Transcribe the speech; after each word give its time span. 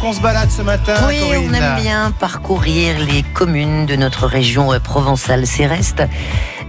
Qu'on 0.00 0.12
se 0.12 0.20
balade 0.20 0.50
ce 0.50 0.62
matin. 0.62 0.94
Oui, 1.06 1.20
on 1.22 1.52
aime 1.52 1.80
bien 1.80 2.10
parcourir 2.10 2.98
les 3.06 3.22
communes 3.22 3.86
de 3.86 3.94
notre 3.94 4.26
région 4.26 4.72
euh, 4.72 4.80
provençale 4.80 5.46
Céreste 5.46 6.02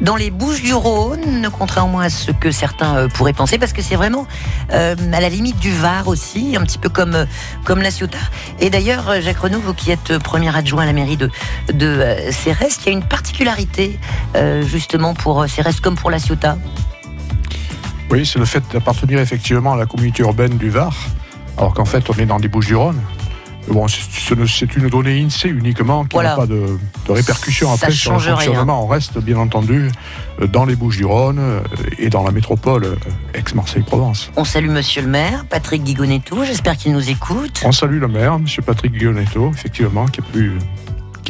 dans 0.01 0.15
les 0.15 0.29
Bouches 0.29 0.61
du 0.61 0.73
Rhône, 0.73 1.49
contrairement 1.57 1.99
à 1.99 2.09
ce 2.09 2.31
que 2.31 2.51
certains 2.51 2.95
euh, 2.95 3.07
pourraient 3.07 3.33
penser, 3.33 3.57
parce 3.57 3.73
que 3.73 3.81
c'est 3.81 3.95
vraiment 3.95 4.27
euh, 4.73 4.95
à 5.13 5.19
la 5.19 5.29
limite 5.29 5.57
du 5.59 5.71
Var 5.71 6.07
aussi, 6.07 6.55
un 6.55 6.61
petit 6.61 6.77
peu 6.77 6.89
comme, 6.89 7.25
comme 7.63 7.81
la 7.81 7.89
Ciotat. 7.89 8.17
Et 8.59 8.69
d'ailleurs, 8.69 9.21
Jacques 9.21 9.39
Renaud, 9.39 9.61
vous 9.61 9.73
qui 9.73 9.91
êtes 9.91 10.17
premier 10.19 10.55
adjoint 10.55 10.83
à 10.83 10.85
la 10.85 10.93
mairie 10.93 11.17
de, 11.17 11.31
de 11.73 12.05
Céreste, 12.31 12.81
il 12.85 12.89
y 12.89 12.89
a 12.89 12.97
une 12.97 13.03
particularité 13.03 13.99
justement 14.61 15.13
pour 15.13 15.47
Céreste 15.47 15.81
comme 15.81 15.95
pour 15.95 16.11
la 16.11 16.19
Ciotat. 16.19 16.57
Oui, 18.09 18.25
c'est 18.25 18.39
le 18.39 18.45
fait 18.45 18.63
d'appartenir 18.71 19.19
effectivement 19.19 19.73
à 19.73 19.77
la 19.77 19.85
communauté 19.85 20.21
urbaine 20.21 20.57
du 20.57 20.69
Var 20.69 20.93
alors 21.57 21.73
qu'en 21.73 21.85
fait 21.85 22.09
on 22.09 22.13
est 22.13 22.25
dans 22.25 22.39
des 22.39 22.47
Bouches-du-Rhône. 22.47 22.99
Bon, 23.67 23.87
c'est 23.87 24.75
une 24.75 24.89
donnée 24.89 25.21
INSEE 25.21 25.49
uniquement 25.49 26.03
qui 26.05 26.17
n'a 26.17 26.35
pas 26.35 26.47
de, 26.47 26.65
répercussions 27.07 27.71
après 27.71 27.91
sur 27.91 28.13
le 28.13 28.19
fonctionnement. 28.19 28.83
On 28.83 28.87
reste 28.87 29.19
bien 29.19 29.37
entendu 29.37 29.91
dans 30.51 30.65
les 30.65 30.75
Bouches-du-Rhône 30.75 31.37
euh, 31.39 31.59
et 31.99 32.09
dans 32.09 32.23
la 32.23 32.31
métropole 32.31 32.85
euh, 32.85 32.95
ex-Marseille-Provence. 33.35 34.31
On 34.35 34.43
salue 34.43 34.69
Monsieur 34.69 35.03
le 35.03 35.07
maire, 35.07 35.45
Patrick 35.47 35.83
Guigonetto, 35.83 36.43
j'espère 36.43 36.75
qu'il 36.75 36.93
nous 36.93 37.09
écoute. 37.09 37.61
On 37.63 37.71
salue 37.71 37.99
le 37.99 38.07
maire, 38.07 38.39
Monsieur 38.39 38.63
Patrick 38.63 38.93
Guigonetto, 38.93 39.51
effectivement, 39.51 40.05
qui 40.07 40.21
a 40.21 40.23
pu 40.23 40.53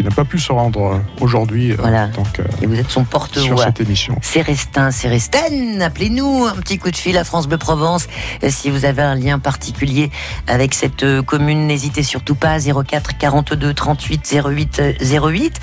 qui 0.02 0.08
n'a 0.08 0.16
pas 0.16 0.26
pu 0.26 0.40
se 0.40 0.52
rendre 0.52 0.94
euh, 0.94 1.00
aujourd'hui. 1.20 1.72
Euh, 1.72 1.76
voilà. 1.78 2.06
Euh, 2.06 2.44
et 2.62 2.66
vous 2.66 2.76
êtes 2.76 2.90
son 2.90 3.04
porte-voix. 3.04 3.46
Sur 3.46 3.60
cette 3.60 3.82
émission. 3.82 4.18
Célestin, 4.22 4.90
Célestine, 4.90 5.82
appelez-nous 5.82 6.46
un 6.46 6.56
petit 6.56 6.80
coup 6.80 6.90
de 6.90 6.96
fil 6.96 7.18
à 7.18 7.24
France 7.24 7.48
Bleu 7.48 7.58
Provence 7.58 8.08
si 8.50 8.70
vous 8.70 8.86
avez 8.86 9.02
un 9.02 9.16
lien 9.16 9.38
particulier 9.38 10.10
avec 10.48 10.74
cette 10.74 11.06
commune. 11.22 11.68
N'hésitez 11.68 12.04
surtout 12.04 12.36
pas 12.36 12.58
04 12.60 13.18
42 13.18 13.74
38 13.74 14.38
08 14.48 14.82
08. 15.02 15.62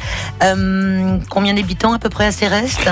combien 1.29 1.55
d'habitants 1.55 1.93
à 1.93 1.99
peu 1.99 2.09
près 2.09 2.27
à 2.27 2.33
Céreste? 2.33 2.89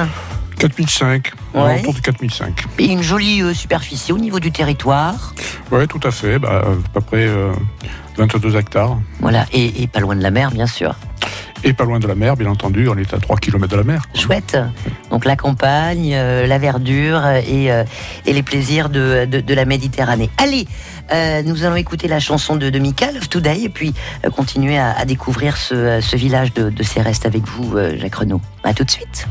4005, 0.58 1.32
ouais. 1.54 1.80
autour 1.80 1.94
de 1.94 2.00
4005. 2.00 2.64
Et 2.78 2.86
une 2.86 3.02
jolie 3.02 3.54
superficie 3.54 4.12
au 4.12 4.18
niveau 4.18 4.40
du 4.40 4.50
territoire 4.50 5.34
Oui, 5.70 5.86
tout 5.86 6.00
à 6.02 6.10
fait, 6.10 6.38
bah, 6.38 6.64
à 6.64 6.92
peu 6.94 7.00
près 7.02 7.28
22 8.16 8.56
hectares. 8.56 8.98
Voilà, 9.20 9.44
et, 9.52 9.86
pas 9.86 10.00
loin 10.00 10.16
de 10.16 10.22
la 10.22 10.30
mer, 10.30 10.50
bien 10.50 10.66
sûr. 10.66 10.94
Et 11.66 11.72
pas 11.72 11.82
loin 11.82 11.98
de 11.98 12.06
la 12.06 12.14
mer, 12.14 12.36
bien 12.36 12.48
entendu, 12.48 12.88
on 12.88 12.96
est 12.96 13.12
à 13.12 13.18
3 13.18 13.38
km 13.38 13.66
de 13.66 13.76
la 13.76 13.82
mer. 13.82 14.02
Chouette. 14.14 14.56
Donc 15.10 15.24
la 15.24 15.34
campagne, 15.34 16.12
euh, 16.14 16.46
la 16.46 16.58
verdure 16.58 17.26
et, 17.26 17.72
euh, 17.72 17.82
et, 18.24 18.32
les 18.32 18.44
plaisirs 18.44 18.88
de, 18.88 19.24
de, 19.24 19.54
la 19.54 19.64
Méditerranée. 19.64 20.30
Allez, 20.38 20.68
euh, 21.12 21.42
nous 21.42 21.64
allons 21.64 21.74
écouter 21.74 22.06
la 22.06 22.20
chanson 22.20 22.54
de, 22.54 22.70
de 22.70 22.78
Mika, 22.78 23.10
Love 23.10 23.28
Today, 23.28 23.62
et 23.62 23.68
puis 23.68 23.94
continuer 24.36 24.78
à, 24.78 25.04
découvrir 25.06 25.56
ce, 25.56 26.00
ce, 26.00 26.14
village 26.14 26.54
de, 26.54 26.70
de 26.70 26.82
Céreste 26.84 27.26
avec 27.26 27.42
vous, 27.48 27.74
Jacques 27.96 28.14
Renaud. 28.14 28.40
A 28.62 28.72
tout 28.72 28.84
de 28.84 28.90
suite. 28.92 29.26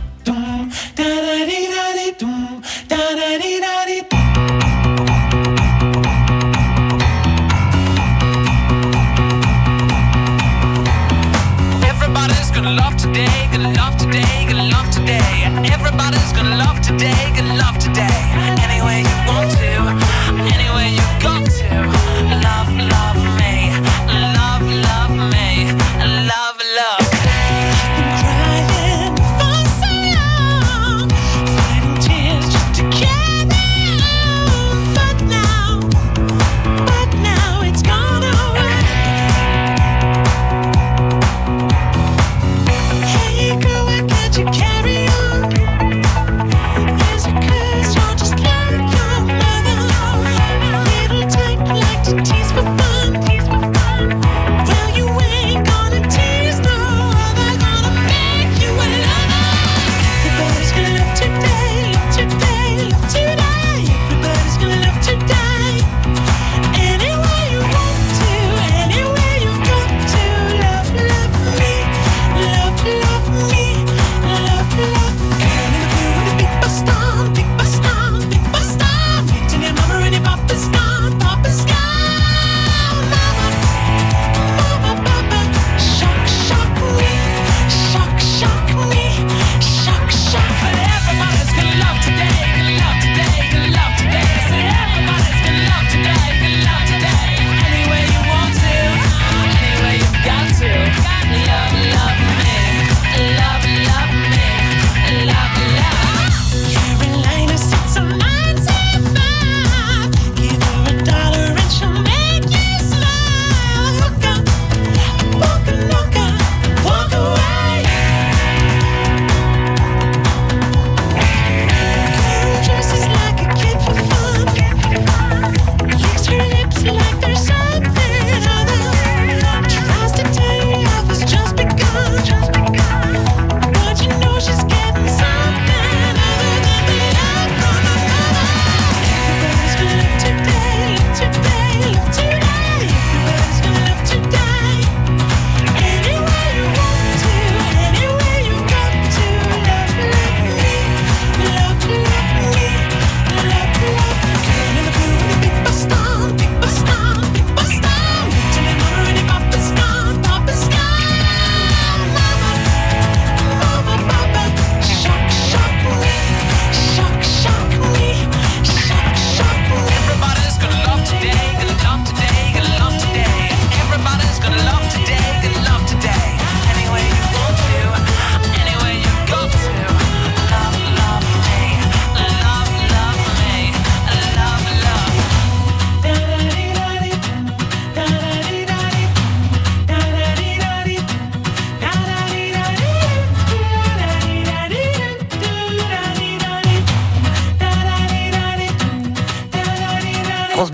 Gonna 12.66 12.82
love 12.82 12.98
today, 12.98 13.48
gonna 13.52 13.74
love 13.74 13.96
today, 13.96 14.46
gonna 14.50 14.70
love 14.76 14.90
today. 14.90 15.46
Everybody's 15.72 16.34
gonna 16.34 16.58
love 16.58 16.82
today, 16.82 17.32
gonna 17.36 17.58
love 17.62 17.78
today. 17.78 18.18
Any 18.66 18.82
way 18.82 19.02
you 19.06 19.18
want 19.30 19.52
to, 19.62 19.70
any 20.54 20.70
way 20.74 20.90
you 20.98 21.06
got 21.22 21.46
to. 21.46 21.70
Love, 22.48 22.70
love 22.94 23.22
me, 23.38 23.55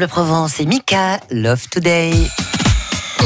Bleu 0.01 0.07
Provence 0.07 0.59
et 0.59 0.65
Mika, 0.65 1.19
Love 1.29 1.69
Today. 1.69 2.11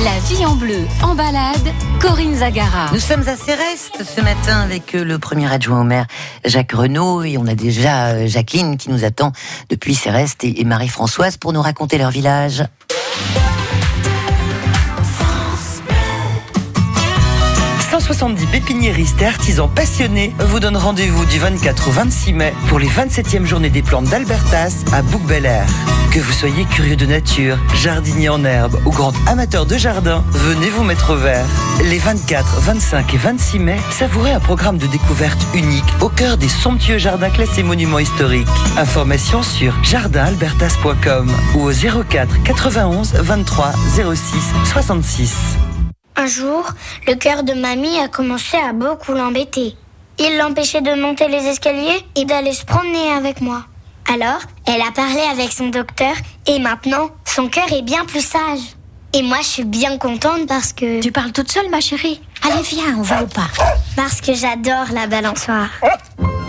La 0.04 0.20
vie 0.28 0.46
en 0.46 0.58
bleu, 0.58 0.86
en 1.02 1.16
balade, 1.16 1.72
Corinne 2.02 2.36
Zagara. 2.36 2.90
Nous 2.92 3.00
sommes 3.00 3.26
à 3.30 3.38
Céreste 3.38 4.04
ce 4.04 4.20
matin 4.20 4.60
avec 4.60 4.94
euh, 4.94 5.06
le 5.06 5.18
premier 5.18 5.50
adjoint 5.50 5.80
au 5.80 5.84
maire, 5.86 6.06
Jacques 6.44 6.74
Renaud, 6.74 7.24
et 7.24 7.38
on 7.38 7.48
a 7.48 7.56
déjà 7.56 8.08
euh, 8.08 8.28
Jacqueline 8.28 8.76
qui 8.76 8.90
nous 8.90 9.06
attend 9.06 9.32
depuis 9.70 9.96
Céreste 9.96 10.44
et 10.44 10.66
Marie-Françoise 10.66 11.38
pour 11.38 11.54
nous 11.54 11.62
raconter 11.62 11.98
leur 11.98 12.12
village. 12.12 12.66
170 18.06 18.46
pépiniéristes 18.46 19.20
et 19.24 19.26
artisans 19.26 19.68
passionnés 19.68 20.36
vous 20.38 20.60
donnent 20.60 20.78
rendez-vous 20.78 21.26
du 21.26 21.40
24 21.40 21.88
au 21.88 21.92
26 21.92 22.34
mai 22.34 22.54
pour 22.68 22.78
les 22.78 22.86
27e 22.86 23.46
journées 23.46 23.72
des 23.72 23.82
plantes 23.82 24.06
d'Albertas 24.06 24.86
à 24.94 25.02
bouc 25.02 25.24
air 25.32 25.66
Que 26.14 26.20
vous 26.20 26.32
soyez 26.32 26.66
curieux 26.66 26.98
de 26.98 27.08
nature, 27.08 27.58
jardinier 27.74 28.30
en 28.30 28.46
herbe 28.46 28.80
ou 28.86 28.92
grand 28.92 29.12
amateur 29.26 29.66
de 29.66 29.76
jardin, 29.80 30.24
venez 30.30 30.70
vous 30.70 30.84
mettre 30.84 31.14
au 31.14 31.16
vert. 31.16 31.48
Les 31.84 31.98
24, 31.98 32.60
25 32.60 33.12
et 33.12 33.18
26 33.18 33.58
mai, 33.58 33.78
savourez 33.90 34.34
un 34.34 34.40
programme 34.40 34.78
de 34.78 34.86
découverte 34.86 35.44
unique 35.56 35.84
au 36.00 36.10
cœur 36.10 36.38
des 36.38 36.48
somptueux 36.48 37.00
jardins 37.00 37.32
classés 37.32 37.64
monuments 37.64 37.98
historiques. 37.98 38.48
Informations 38.78 39.42
sur 39.42 39.74
jardinalbertas.com 39.84 41.32
ou 41.56 41.68
au 41.68 41.72
04 41.72 42.44
91 42.44 43.14
23 43.16 43.72
06 44.14 44.54
66. 44.64 45.34
Un 46.18 46.28
jour, 46.28 46.66
le 47.08 47.16
cœur 47.16 47.44
de 47.44 47.54
mamie 47.54 48.00
a 48.00 48.08
commencé 48.08 48.58
à 48.58 48.72
beaucoup 48.72 49.12
l'embêter. 49.12 49.76
Il 50.18 50.38
l'empêchait 50.38 50.82
de 50.82 50.94
monter 51.00 51.28
les 51.28 51.46
escaliers 51.46 52.06
et 52.16 52.24
d'aller 52.24 52.54
se 52.54 52.64
promener 52.64 53.12
avec 53.12 53.42
moi. 53.42 53.66
Alors, 54.12 54.40
elle 54.66 54.82
a 54.82 54.92
parlé 54.92 55.22
avec 55.32 55.52
son 55.52 55.68
docteur 55.70 56.14
et 56.48 56.60
maintenant, 56.60 57.10
son 57.26 57.50
cœur 57.50 57.72
est 57.74 57.82
bien 57.82 58.06
plus 58.06 58.26
sage. 58.26 58.62
Et 59.14 59.24
moi, 59.24 59.38
je 59.42 59.48
suis 59.48 59.66
bien 59.66 59.98
contente 59.98 60.48
parce 60.48 60.72
que... 60.74 61.02
Tu 61.02 61.12
parles 61.12 61.32
toute 61.32 61.52
seule, 61.52 61.70
ma 61.70 61.82
chérie 61.82 62.22
Allez, 62.44 62.62
viens, 62.64 62.98
on 62.98 63.02
va 63.02 63.24
au 63.24 63.28
parc. 63.28 63.58
Parce 63.96 64.22
que 64.22 64.34
j'adore 64.34 64.94
la 64.94 65.08
balançoire. 65.08 65.70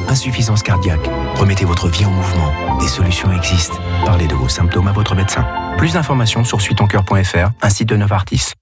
Insuffisance 0.09 0.63
cardiaque. 0.63 1.09
Remettez 1.35 1.65
votre 1.65 1.89
vie 1.89 2.05
en 2.05 2.11
mouvement. 2.11 2.79
Des 2.79 2.89
solutions 2.89 3.33
existent. 3.33 3.79
Parlez 4.05 4.29
de 4.29 4.35
vos 4.35 4.49
symptômes 4.49 4.89
à 4.89 4.93
votre 4.93 5.15
médecin. 5.15 5.45
Plus 5.77 5.95
d'informations 5.95 6.45
sur 6.45 6.61
suitoncoeur.fr, 6.61 7.51
un 7.63 7.71
site 7.71 7.89
de 7.89 7.97
Novartis. 7.97 8.53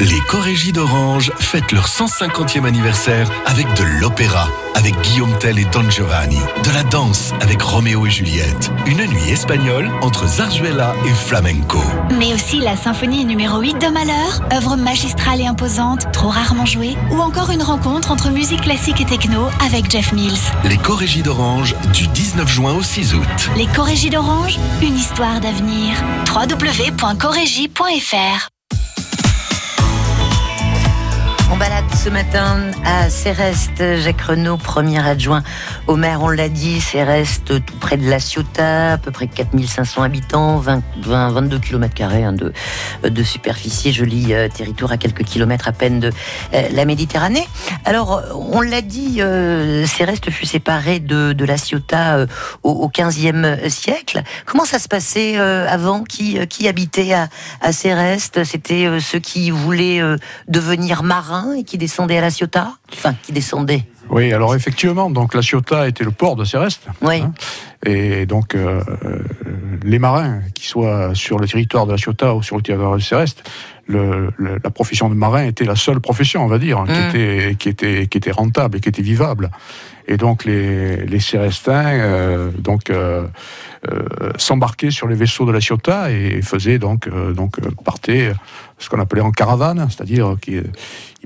Les 0.00 0.20
Corégies 0.28 0.72
d'Orange 0.72 1.30
fêtent 1.38 1.70
leur 1.70 1.86
150e 1.86 2.64
anniversaire 2.64 3.30
avec 3.46 3.72
de 3.74 3.84
l'opéra, 3.84 4.48
avec 4.74 5.00
Guillaume 5.02 5.38
Tell 5.38 5.58
et 5.58 5.64
Don 5.66 5.88
Giovanni, 5.88 6.40
de 6.64 6.70
la 6.72 6.82
danse 6.82 7.32
avec 7.40 7.62
Roméo 7.62 8.06
et 8.06 8.10
Juliette, 8.10 8.72
une 8.86 9.04
nuit 9.04 9.30
espagnole 9.30 9.88
entre 10.00 10.26
Zarzuela 10.26 10.94
et 11.06 11.12
flamenco. 11.12 11.78
Mais 12.18 12.34
aussi 12.34 12.58
la 12.58 12.76
symphonie 12.76 13.24
numéro 13.24 13.60
8 13.60 13.74
de 13.74 13.86
Malheur, 13.88 14.40
œuvre 14.52 14.74
magistrale 14.76 15.40
et 15.40 15.46
imposante, 15.46 16.10
trop 16.12 16.30
rarement 16.30 16.66
jouée, 16.66 16.96
ou 17.10 17.20
encore 17.20 17.50
une 17.50 17.62
rencontre 17.62 18.10
entre 18.10 18.30
musique 18.30 18.62
classique 18.62 19.00
et 19.00 19.06
techno 19.06 19.48
avec 19.64 19.88
Jeff 19.90 20.12
Mills. 20.12 20.32
Les 20.64 20.78
Corégies 20.78 21.22
d'Orange 21.22 21.76
du 21.92 22.08
19 22.08 22.48
juin 22.48 22.74
au 22.74 22.82
6 22.82 23.14
août. 23.14 23.50
Les 23.56 23.66
Corégies 23.66 24.10
d'Orange, 24.10 24.58
une 24.82 24.96
histoire 24.96 25.38
d'avenir. 25.40 25.94
www.corégie.fr 26.34 28.48
On 31.52 31.58
balade 31.58 31.84
ce 31.94 32.08
matin 32.08 32.70
à 32.82 33.10
Céreste. 33.10 33.84
Jacques 33.98 34.22
Renaud, 34.22 34.56
premier 34.56 35.06
adjoint 35.06 35.42
au 35.86 35.96
maire, 35.96 36.22
on 36.22 36.30
l'a 36.30 36.48
dit. 36.48 36.80
Céreste, 36.80 37.62
tout 37.66 37.76
près 37.78 37.98
de 37.98 38.08
La 38.08 38.20
Ciotat, 38.20 38.92
à 38.94 38.98
peu 38.98 39.10
près 39.10 39.26
4500 39.26 40.02
habitants, 40.02 40.56
20, 40.56 40.82
22 41.02 41.58
km 41.58 42.32
de, 42.32 42.52
de 43.06 43.22
superficie. 43.22 43.92
Joli 43.92 44.32
euh, 44.32 44.48
territoire 44.48 44.92
à 44.92 44.96
quelques 44.96 45.24
kilomètres 45.24 45.68
à 45.68 45.72
peine 45.72 46.00
de 46.00 46.10
euh, 46.54 46.68
la 46.72 46.86
Méditerranée. 46.86 47.46
Alors, 47.84 48.22
on 48.34 48.62
l'a 48.62 48.80
dit, 48.80 49.20
euh, 49.20 49.84
Céreste 49.84 50.30
fut 50.30 50.46
séparé 50.46 51.00
de, 51.00 51.34
de 51.34 51.44
La 51.44 51.58
Ciotat 51.58 52.26
au, 52.62 52.88
15e 52.88 53.68
siècle. 53.68 54.22
Comment 54.46 54.64
ça 54.64 54.78
se 54.78 54.88
passait 54.88 55.36
avant? 55.36 56.02
Qui, 56.04 56.46
qui 56.46 56.66
habitait 56.66 57.12
à, 57.12 57.28
à 57.60 57.72
Céreste? 57.72 58.44
C'était 58.44 58.88
ceux 59.00 59.18
qui 59.18 59.50
voulaient 59.50 60.00
devenir 60.48 61.02
marins 61.02 61.41
et 61.50 61.64
qui 61.64 61.78
descendait 61.78 62.18
à 62.18 62.20
La 62.20 62.30
Ciotat 62.30 62.74
Enfin, 62.92 63.14
qui 63.22 63.32
descendait. 63.32 63.84
Oui, 64.10 64.32
alors 64.32 64.54
effectivement, 64.54 65.10
donc 65.10 65.34
La 65.34 65.42
Ciotat 65.42 65.88
était 65.88 66.04
le 66.04 66.10
port 66.10 66.36
de 66.36 66.44
Céreste. 66.44 66.86
Oui. 67.00 67.22
Hein. 67.22 67.32
et 67.86 68.26
donc, 68.26 68.54
euh, 68.54 68.82
les 69.82 69.98
marins, 69.98 70.40
qui 70.54 70.66
soient 70.66 71.14
sur 71.14 71.38
le 71.38 71.48
territoire 71.48 71.86
de 71.86 71.92
La 71.92 71.98
Ciotat 71.98 72.34
ou 72.34 72.42
sur 72.42 72.56
le 72.56 72.62
territoire 72.62 72.96
de 72.96 73.00
Céreste, 73.00 73.42
le, 73.86 74.30
la 74.38 74.70
profession 74.70 75.08
de 75.08 75.14
marin 75.14 75.44
était 75.44 75.64
la 75.64 75.76
seule 75.76 76.00
profession, 76.00 76.44
on 76.44 76.46
va 76.46 76.58
dire, 76.58 76.84
qui, 76.86 76.92
mm. 76.92 77.08
était, 77.08 77.54
qui, 77.58 77.68
était, 77.68 78.06
qui 78.06 78.18
était 78.18 78.30
rentable 78.30 78.78
et 78.78 78.80
qui 78.80 78.88
était 78.88 79.02
vivable. 79.02 79.50
Et 80.08 80.16
donc, 80.16 80.44
les, 80.44 81.04
les 81.06 81.20
Cérestins, 81.20 81.86
euh, 81.86 82.50
donc, 82.56 82.90
euh, 82.90 83.26
s'embarquaient 84.36 84.90
sur 84.90 85.08
les 85.08 85.14
vaisseaux 85.14 85.46
de 85.46 85.52
La 85.52 85.60
Ciotat 85.60 86.10
et 86.10 86.42
faisaient 86.42 86.78
donc, 86.78 87.08
donc 87.34 87.60
partaient 87.84 88.32
ce 88.82 88.88
qu'on 88.88 89.00
appelait 89.00 89.22
en 89.22 89.30
caravane, 89.30 89.86
c'est-à-dire 89.88 90.36
qu'ils 90.40 90.64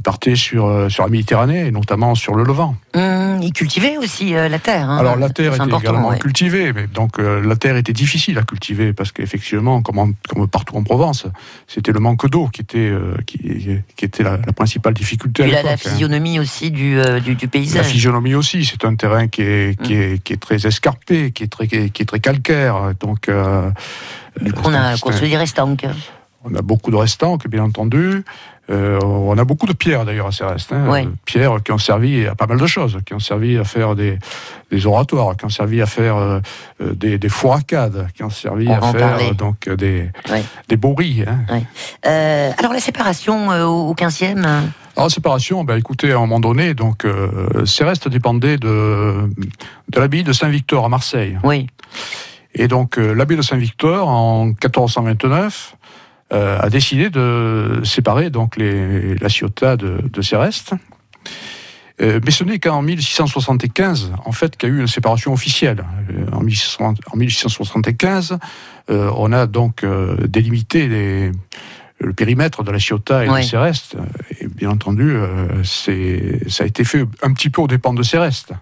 partaient 0.04 0.36
sur, 0.36 0.66
euh, 0.66 0.88
sur 0.88 1.04
la 1.04 1.08
Méditerranée, 1.08 1.66
et 1.66 1.70
notamment 1.70 2.14
sur 2.14 2.34
le 2.34 2.44
Levant. 2.44 2.65
Mmh, 2.94 3.42
ils 3.42 3.52
cultivaient 3.52 3.96
aussi 3.96 4.34
euh, 4.34 4.48
la 4.48 4.58
terre. 4.58 4.88
Hein. 4.88 4.98
Alors 4.98 5.16
la 5.16 5.30
terre 5.30 5.54
était 5.54 5.76
également 5.76 6.16
cultivée, 6.16 6.72
mais 6.72 6.86
donc 6.86 7.18
euh, 7.18 7.40
la 7.46 7.56
terre 7.56 7.76
était 7.76 7.92
difficile 7.92 8.38
à 8.38 8.42
cultiver 8.42 8.92
parce 8.92 9.12
qu'effectivement, 9.12 9.82
comme, 9.82 10.14
comme, 10.28 10.48
partout 10.48 10.76
en 10.76 10.82
Provence, 10.82 11.26
c'était 11.66 11.92
le 11.92 12.00
manque 12.00 12.28
d'eau 12.28 12.48
qui 12.48 12.62
était, 12.62 12.92
qui, 13.26 13.38
qui, 13.96 14.04
était 14.04 14.22
la, 14.22 14.38
principale 14.38 14.94
difficulté. 14.94 15.44
Et 15.44 15.50
la, 15.50 15.72
hein. 15.72 15.76
physionomie 15.76 16.38
aussi 16.38 16.70
du, 16.70 16.98
du, 17.22 17.48
paysage. 17.48 17.82
La 17.82 17.84
physionomie 17.84 18.34
aussi, 18.34 18.64
c'est 18.64 18.84
un 18.84 18.94
terrain 18.94 19.28
qui 19.28 19.42
est, 19.42 19.80
qui, 19.82 19.94
mmh. 19.94 20.00
est, 20.00 20.22
qui 20.22 20.32
est, 20.32 20.36
très 20.36 20.66
escarpé, 20.66 21.32
qui 21.32 21.44
est 21.44 21.48
très, 21.48 21.66
qui 21.66 21.76
est, 21.76 22.06
très 22.06 22.20
calcaire. 22.20 22.92
Donc, 23.00 23.30
du 24.40 24.52
coup, 24.52 24.62
on 24.64 24.74
a 24.74 24.96
construit 24.98 25.28
des 25.28 25.36
restants. 25.36 25.76
On 26.48 26.54
a 26.54 26.62
beaucoup 26.62 26.90
de 26.90 26.96
restants, 26.96 27.38
bien 27.48 27.64
entendu. 27.64 28.24
Euh, 28.68 28.98
on 29.00 29.38
a 29.38 29.44
beaucoup 29.44 29.66
de 29.66 29.72
pierres 29.72 30.04
d'ailleurs 30.04 30.26
à 30.26 30.32
ces 30.32 30.44
restes. 30.44 30.72
Hein. 30.72 31.12
Pierres 31.24 31.62
qui 31.64 31.72
ont 31.72 31.78
servi 31.78 32.26
à 32.26 32.34
pas 32.34 32.46
mal 32.46 32.58
de 32.58 32.66
choses, 32.66 32.98
qui 33.06 33.14
ont 33.14 33.20
servi 33.20 33.58
à 33.58 33.64
faire 33.64 33.94
des, 33.94 34.18
oratoires, 34.84 35.36
qui 35.36 35.44
ont 35.44 35.50
servi 35.50 35.80
à 35.80 35.86
faire 35.86 36.16
euh, 36.16 36.40
euh, 36.82 36.94
des, 36.94 37.18
des 37.18 37.28
qui 37.28 38.22
ont 38.24 38.30
servi 38.30 38.68
à 38.68 38.80
faire 38.80 39.34
donc 39.34 39.68
des, 39.68 40.10
des 40.68 40.76
bourris. 40.76 41.24
Hein. 41.26 41.62
alors 42.58 42.72
la 42.72 42.80
séparation 42.80 43.48
au 43.48 43.94
15e 43.94 44.44
alors, 44.96 45.08
la 45.08 45.10
séparation, 45.10 45.62
ben, 45.62 45.76
écoutez, 45.76 46.12
à 46.12 46.16
un 46.16 46.20
moment 46.20 46.40
donné, 46.40 46.72
donc, 46.72 47.06
Céreste 47.66 48.08
dépendait 48.08 48.56
de, 48.56 49.28
de 49.90 50.00
l'abbaye 50.00 50.24
de 50.24 50.32
Saint-Victor 50.32 50.86
à 50.86 50.88
Marseille. 50.88 51.38
Oui. 51.44 51.66
Et 52.54 52.66
donc, 52.66 52.96
l'abbaye 52.96 53.36
de 53.36 53.42
Saint-Victor, 53.42 54.08
en 54.08 54.46
1429, 54.46 55.75
euh, 56.32 56.58
a 56.60 56.68
décidé 56.70 57.08
de 57.08 57.80
séparer 57.84 58.30
donc 58.30 58.56
les, 58.56 59.14
la 59.16 59.28
Ciotat 59.28 59.76
de, 59.76 60.00
de 60.02 60.22
Céreste. 60.22 60.72
Euh, 62.02 62.20
mais 62.24 62.30
ce 62.32 62.42
n'est 62.42 62.58
qu'en 62.58 62.82
1675, 62.82 64.12
en 64.24 64.32
fait, 64.32 64.56
qu'il 64.56 64.68
y 64.68 64.72
a 64.72 64.74
eu 64.74 64.80
une 64.80 64.88
séparation 64.88 65.32
officielle. 65.32 65.84
Euh, 66.10 66.26
en, 66.32 66.42
1675, 66.42 68.38
on 68.88 69.32
a 69.32 69.46
donc 69.46 69.84
délimité 70.26 70.88
les, 70.88 71.32
le 72.00 72.12
périmètre 72.12 72.64
de 72.64 72.70
la 72.72 72.78
Ciotat 72.78 73.24
et 73.24 73.28
de 73.28 73.42
Céreste. 73.42 73.96
Et 74.40 74.48
bien 74.48 74.70
entendu, 74.70 75.16
ça 75.64 75.92
a 75.92 76.66
été 76.66 76.84
fait 76.84 77.04
un 77.22 77.32
petit 77.32 77.50
peu 77.50 77.62
aux 77.62 77.68
dépens 77.68 77.94
de 77.94 78.02
Céreste. 78.02 78.52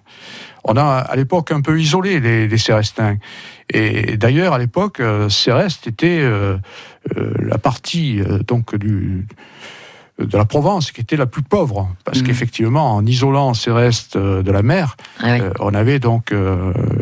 On 0.65 0.77
a 0.77 0.83
à 0.83 1.17
l'époque 1.17 1.53
un 1.53 1.61
peu 1.61 1.81
isolé 1.81 2.21
les, 2.21 2.49
les 2.49 2.59
Cérestins. 2.59 3.17
Et 3.71 4.17
d'ailleurs, 4.17 4.55
à 4.55 4.59
l'époque, 4.59 5.01
Céreste 5.29 5.87
était 5.87 6.23
euh, 7.17 7.35
la 7.39 7.59
partie 7.59 8.21
euh, 8.21 8.39
donc 8.39 8.77
du 8.77 9.27
de 10.21 10.39
la 10.39 10.45
Provence, 10.45 10.93
qui 10.93 11.01
était 11.01 11.17
la 11.17 11.27
plus 11.27 11.43
pauvre, 11.43 11.89
parce 12.05 12.21
mmh. 12.21 12.23
qu'effectivement, 12.23 12.95
en 12.95 13.05
isolant 13.05 13.53
ces 13.53 13.73
restes 13.73 14.15
euh, 14.15 14.45
de 14.45 14.53
la 14.53 14.63
mer, 14.63 14.97
ah 15.21 15.39
on 15.59 15.75
avait 15.75 15.99
donc 15.99 16.33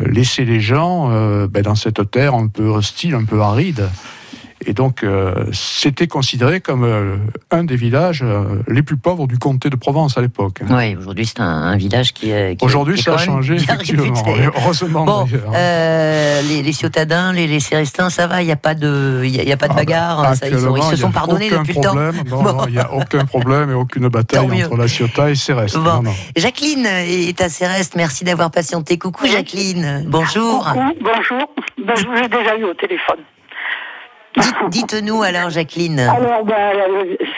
laissé 0.03 0.45
les 0.45 0.59
gens 0.59 1.09
ben, 1.47 1.61
dans 1.61 1.75
cette 1.75 2.09
terre 2.09 2.33
un 2.33 2.47
peu 2.47 2.65
hostile, 2.65 3.13
un 3.13 3.23
peu 3.23 3.39
aride, 3.39 3.87
et 4.65 4.73
donc, 4.73 5.03
euh, 5.03 5.45
c'était 5.51 6.07
considéré 6.07 6.61
comme 6.61 6.83
euh, 6.83 7.17
un 7.51 7.63
des 7.63 7.75
villages 7.75 8.21
euh, 8.23 8.61
les 8.67 8.81
plus 8.81 8.97
pauvres 8.97 9.27
du 9.27 9.37
comté 9.37 9.69
de 9.69 9.75
Provence 9.75 10.17
à 10.17 10.21
l'époque. 10.21 10.61
Oui, 10.69 10.95
aujourd'hui, 10.95 11.25
c'est 11.25 11.39
un, 11.39 11.75
village 11.77 12.13
qui, 12.13 12.29
est. 12.29 12.61
Aujourd'hui, 12.61 13.01
ça 13.01 13.15
a 13.15 13.17
changé, 13.17 13.55
effectivement. 13.55 14.13
Heureusement. 14.55 15.05
Bon, 15.05 15.25
les, 15.53 16.61
les 16.61 16.71
Ciotadins, 16.71 17.33
les, 17.33 17.47
les 17.47 17.59
Cérestins, 17.59 18.09
ça 18.09 18.27
va, 18.27 18.41
il 18.41 18.45
n'y 18.45 18.51
a 18.51 18.57
pas 18.57 18.75
de, 18.75 19.23
y 19.23 19.51
a, 19.51 19.57
pas 19.57 19.67
de 19.67 19.73
ah, 19.73 19.75
bagarre. 19.75 20.19
Hein, 20.23 20.33
ils, 20.43 20.59
se 20.89 20.95
sont 20.95 21.11
pardonnés 21.11 21.49
depuis 21.49 21.73
problème, 21.73 22.15
le 22.23 22.29
temps. 22.29 22.65
il 22.67 22.73
n'y 22.73 22.79
a 22.79 22.93
aucun 22.93 23.25
problème 23.25 23.71
et 23.71 23.73
aucune 23.73 24.07
bataille 24.07 24.63
entre 24.63 24.77
la 24.77 24.87
Ciota 24.87 25.29
et 25.29 25.35
Céreste. 25.35 25.77
Bon. 25.77 26.03
Jacqueline 26.35 26.85
est 26.85 27.39
à 27.41 27.49
Céreste. 27.49 27.95
Merci 27.95 28.23
d'avoir 28.23 28.51
patienté. 28.51 28.97
Coucou, 28.97 29.27
Jacqueline. 29.27 30.05
Bonjour. 30.07 30.67
bonjour. 31.01 31.49
Ben, 31.77 31.95
je 31.95 32.05
vous 32.05 32.15
ai 32.15 32.27
déjà 32.27 32.57
eu 32.57 32.63
au 32.65 32.73
téléphone. 32.73 33.19
Dites-nous 34.69 35.21
alors, 35.21 35.49
Jacqueline. 35.49 35.99
Alors, 35.99 36.43
ben, 36.43 36.73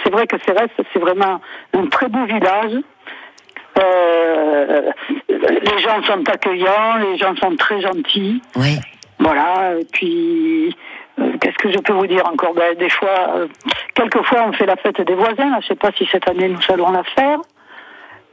c'est 0.03 0.11
vrai 0.11 0.27
que 0.27 0.37
Cérès, 0.45 0.69
c'est 0.93 0.99
vraiment 0.99 1.41
un 1.73 1.85
très 1.87 2.07
beau 2.07 2.25
village. 2.25 2.73
Euh, 3.77 4.91
les 5.27 5.79
gens 5.79 6.01
sont 6.03 6.23
accueillants, 6.29 6.97
les 7.01 7.17
gens 7.17 7.35
sont 7.35 7.55
très 7.57 7.81
gentils. 7.81 8.41
Oui. 8.55 8.79
Voilà, 9.19 9.75
et 9.79 9.85
puis 9.91 10.75
euh, 11.19 11.31
qu'est-ce 11.39 11.57
que 11.57 11.71
je 11.71 11.79
peux 11.79 11.93
vous 11.93 12.07
dire 12.07 12.25
encore? 12.27 12.53
Ben, 12.53 12.75
Des 12.77 12.89
fois, 12.89 13.35
euh, 13.35 13.47
quelquefois 13.93 14.45
on 14.47 14.53
fait 14.53 14.65
la 14.65 14.75
fête 14.75 15.01
des 15.01 15.15
voisins, 15.15 15.51
je 15.51 15.55
ne 15.57 15.61
sais 15.67 15.75
pas 15.75 15.91
si 15.97 16.07
cette 16.11 16.27
année 16.29 16.49
nous 16.49 16.59
allons 16.73 16.91
la 16.91 17.03
faire. 17.03 17.39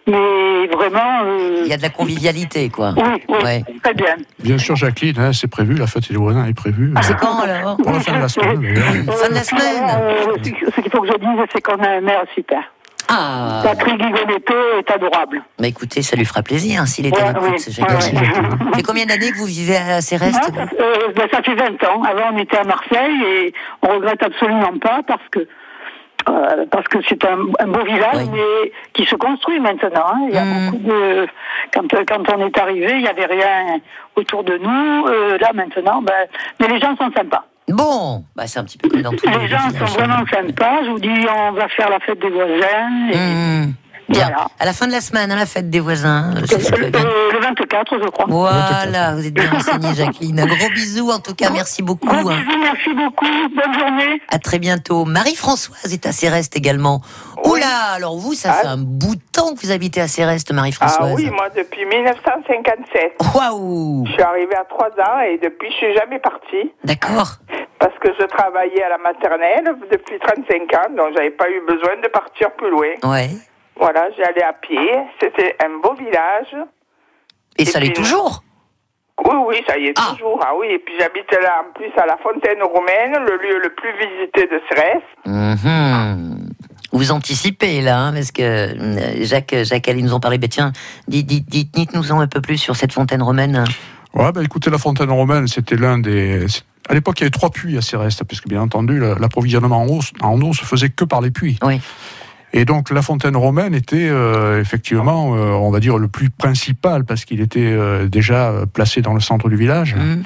Mais 0.06 0.66
vraiment. 0.66 1.22
Il 1.62 1.68
y 1.68 1.72
a 1.72 1.76
de 1.76 1.82
la 1.82 1.90
convivialité, 1.90 2.68
quoi. 2.68 2.94
Oui, 2.96 3.22
oui 3.28 3.78
très 3.82 3.94
bien. 3.94 4.16
Bien 4.40 4.58
sûr, 4.58 4.74
Jacqueline, 4.76 5.18
hein, 5.18 5.32
c'est 5.32 5.48
prévu, 5.48 5.74
la 5.74 5.86
fête 5.86 6.10
des 6.10 6.18
voisins 6.18 6.44
est 6.46 6.54
prévue. 6.54 6.92
Ah, 6.96 7.02
c'est 7.02 7.16
quand 7.16 7.40
alors 7.40 7.76
Pour 7.76 7.92
la 7.92 8.00
fin 8.00 8.16
de 8.16 8.20
la 8.20 8.28
semaine. 8.28 8.76
fin 9.06 9.28
de 9.28 9.34
la 9.34 9.44
semaine. 9.44 10.42
ce 10.74 10.80
qu'il 10.80 10.90
faut 10.90 11.02
que 11.02 11.08
je 11.08 11.18
dise, 11.18 11.46
c'est 11.52 11.60
qu'on 11.60 11.82
a 11.82 11.88
un 11.88 12.00
maire 12.00 12.24
super. 12.34 12.62
Ah. 13.08 13.60
Patrick 13.64 13.98
Guigonetto 13.98 14.54
est 14.78 14.90
adorable. 14.90 15.42
Bah 15.58 15.66
écoutez, 15.66 16.02
ça 16.02 16.16
lui 16.16 16.24
fera 16.24 16.42
plaisir 16.42 16.80
hein, 16.80 16.86
s'il 16.86 17.06
était 17.06 17.20
à 17.20 17.32
l'écoute. 17.32 17.58
Ça 17.58 17.70
fait 17.72 18.82
combien 18.82 19.04
d'années 19.06 19.30
que 19.32 19.36
vous 19.36 19.46
vivez 19.46 19.76
à 19.76 20.00
Céreste 20.00 20.50
euh, 20.80 21.12
bah, 21.14 21.24
Ça 21.30 21.42
fait 21.42 21.54
20 21.54 21.84
ans. 21.84 22.02
Avant, 22.02 22.34
on 22.34 22.38
était 22.38 22.56
à 22.56 22.64
Marseille 22.64 23.22
et 23.22 23.52
on 23.82 23.88
regrette 23.88 24.22
absolument 24.22 24.78
pas 24.80 25.00
parce 25.06 25.28
que 25.30 25.46
euh, 26.28 26.66
parce 26.70 26.86
que 26.88 26.98
c'est 27.08 27.24
un, 27.24 27.36
beau 27.36 27.84
village 27.84 28.26
mais 28.32 28.72
qui 28.92 29.04
se 29.04 29.16
construit 29.16 29.60
maintenant. 29.60 30.06
Hein. 30.14 30.26
Il 30.28 30.34
y 30.34 30.38
a 30.38 30.44
hmm. 30.44 30.70
beaucoup 30.70 30.88
de 30.88 31.26
quand 31.74 31.88
quand 32.06 32.36
on 32.36 32.46
est 32.46 32.58
arrivé, 32.58 32.92
il 32.92 33.02
n'y 33.02 33.08
avait 33.08 33.26
rien 33.26 33.80
autour 34.16 34.44
de 34.44 34.56
nous. 34.58 35.06
Euh, 35.06 35.38
là 35.38 35.50
maintenant, 35.54 36.02
ben, 36.02 36.26
mais 36.60 36.68
les 36.68 36.80
gens 36.80 36.96
sont 36.96 37.10
sympas. 37.16 37.44
Bon, 37.68 38.24
bah 38.36 38.46
c'est 38.46 38.58
un 38.58 38.64
petit 38.64 38.78
peu 38.78 38.88
dans 38.88 39.10
les 39.10 39.38
Les 39.38 39.48
gens 39.48 39.70
sont 39.70 39.84
vraiment 39.98 40.24
sympas. 40.30 40.84
Je 40.84 40.90
vous 40.90 40.98
dis, 40.98 41.26
on 41.48 41.52
va 41.52 41.68
faire 41.68 41.90
la 41.90 42.00
fête 42.00 42.18
des 42.18 42.30
voisins. 42.30 43.08
Et... 43.10 43.16
Mmh. 43.16 43.74
Bien. 44.08 44.32
À 44.58 44.64
la 44.64 44.72
fin 44.72 44.86
de 44.86 44.92
la 44.92 45.00
semaine, 45.00 45.30
à 45.30 45.36
la 45.36 45.46
fête 45.46 45.70
des 45.70 45.80
voisins. 45.80 46.34
Euh, 46.36 47.32
le 47.32 47.40
24, 47.40 47.98
je 48.02 48.08
crois. 48.08 48.26
Voilà, 48.28 49.14
vous 49.14 49.26
êtes 49.26 49.34
bien 49.34 49.50
renseignée, 49.50 49.94
Jacqueline. 49.94 50.40
Un 50.40 50.46
gros 50.46 50.68
bisou, 50.70 51.10
en 51.10 51.18
tout 51.18 51.34
cas, 51.34 51.50
merci 51.50 51.82
beaucoup. 51.82 52.08
Hein. 52.10 52.22
bisou, 52.22 52.58
merci 52.60 52.94
beaucoup. 52.94 53.26
Bonne 53.54 53.78
journée. 53.78 54.20
À 54.28 54.38
très 54.38 54.58
bientôt. 54.58 55.04
Marie-Françoise 55.04 55.92
est 55.92 56.06
à 56.06 56.12
Céreste 56.12 56.56
également. 56.56 57.00
Oula, 57.44 57.92
alors 57.94 58.16
vous, 58.16 58.34
ça 58.34 58.52
fait 58.52 58.66
ah. 58.66 58.72
un 58.72 58.78
bout 58.78 59.16
de 59.16 59.22
temps 59.32 59.54
que 59.54 59.60
vous 59.60 59.72
habitez 59.72 60.00
à 60.00 60.08
Céreste, 60.08 60.52
Marie-Françoise. 60.52 61.10
Ah 61.12 61.14
oui, 61.14 61.30
moi, 61.30 61.48
depuis 61.56 61.84
1957. 61.84 63.16
Waouh 63.34 64.06
Je 64.06 64.12
suis 64.12 64.22
arrivée 64.22 64.56
à 64.56 64.64
3 64.64 64.86
ans 64.88 65.20
et 65.20 65.38
depuis, 65.38 65.70
je 65.70 65.76
suis 65.76 65.94
jamais 65.94 66.18
partie. 66.18 66.72
D'accord. 66.84 67.36
Parce 67.78 67.98
que 67.98 68.08
je 68.18 68.26
travaillais 68.26 68.82
à 68.82 68.90
la 68.90 68.98
maternelle 68.98 69.74
depuis 69.90 70.18
35 70.18 70.74
ans, 70.74 70.94
donc 70.96 71.14
j'avais 71.16 71.30
pas 71.30 71.50
eu 71.50 71.60
besoin 71.66 71.96
de 72.02 72.08
partir 72.08 72.52
plus 72.52 72.70
loin. 72.70 72.92
Ouais. 73.02 73.30
Voilà, 73.76 74.08
j'allais 74.16 74.42
à 74.42 74.52
pied. 74.52 74.92
C'était 75.20 75.56
un 75.64 75.80
beau 75.82 75.94
village. 75.94 76.56
Et, 77.58 77.64
ça 77.64 77.80
l'est 77.80 77.94
toujours 77.94 78.42
Oui, 79.24 79.36
oui, 79.46 79.56
ça 79.66 79.78
y 79.78 79.86
est 79.86 79.94
ah. 79.98 80.12
toujours. 80.12 80.40
Ah 80.42 80.52
oui, 80.58 80.68
et 80.70 80.78
puis 80.78 80.94
j'habite 80.98 81.30
là 81.32 81.64
en 81.66 81.72
plus 81.72 81.90
à 81.96 82.06
la 82.06 82.16
Fontaine 82.18 82.62
Romaine, 82.62 83.24
le 83.26 83.36
lieu 83.36 83.60
le 83.62 83.74
plus 83.74 83.92
visité 83.92 84.46
de 84.46 84.60
Cérès. 84.68 85.02
Mhm. 85.26 86.48
Vous 86.92 87.10
anticipez 87.10 87.80
là, 87.80 87.98
hein, 87.98 88.12
parce 88.12 88.32
que 88.32 88.42
euh, 88.42 89.24
Jacques, 89.24 89.54
Jacques 89.62 89.88
allait 89.88 90.02
nous 90.02 90.12
en 90.12 90.20
parler. 90.20 90.38
Ben, 90.38 90.48
tiens, 90.48 90.72
dites-nous 91.08 92.12
en 92.12 92.20
un 92.20 92.26
peu 92.26 92.42
plus 92.42 92.58
sur 92.58 92.76
cette 92.76 92.92
fontaine 92.92 93.22
romaine. 93.22 93.64
Ouais, 94.14 94.30
bah, 94.32 94.42
écoutez, 94.42 94.68
la 94.68 94.78
fontaine 94.78 95.10
romaine, 95.10 95.46
c'était 95.48 95.76
l'un 95.76 95.98
des. 95.98 96.46
À 96.88 96.94
l'époque, 96.94 97.20
il 97.20 97.22
y 97.22 97.24
avait 97.24 97.30
trois 97.30 97.50
puits 97.50 97.78
à 97.78 97.80
Cérès, 97.80 98.14
puisque 98.28 98.48
bien 98.48 98.60
entendu, 98.60 99.00
l'approvisionnement 99.18 99.82
en 99.82 99.86
eau, 99.86 100.00
en 100.20 100.40
eau 100.42 100.52
se 100.52 100.64
faisait 100.64 100.90
que 100.90 101.04
par 101.04 101.22
les 101.22 101.30
puits. 101.30 101.58
Oui. 101.62 101.80
Et 102.52 102.64
donc 102.64 102.90
la 102.90 103.02
fontaine 103.02 103.36
romaine 103.36 103.74
était 103.74 104.08
euh, 104.08 104.60
effectivement, 104.60 105.34
euh, 105.34 105.50
on 105.52 105.70
va 105.70 105.80
dire, 105.80 105.98
le 105.98 106.08
plus 106.08 106.30
principal 106.30 107.04
parce 107.04 107.24
qu'il 107.24 107.40
était 107.40 107.60
euh, 107.60 108.06
déjà 108.06 108.52
placé 108.72 109.00
dans 109.00 109.14
le 109.14 109.20
centre 109.20 109.48
du 109.48 109.56
village. 109.56 109.94
Mmh. 109.94 110.22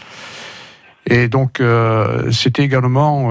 Et 1.08 1.28
donc 1.28 1.62
c'était 2.32 2.64
également 2.64 3.30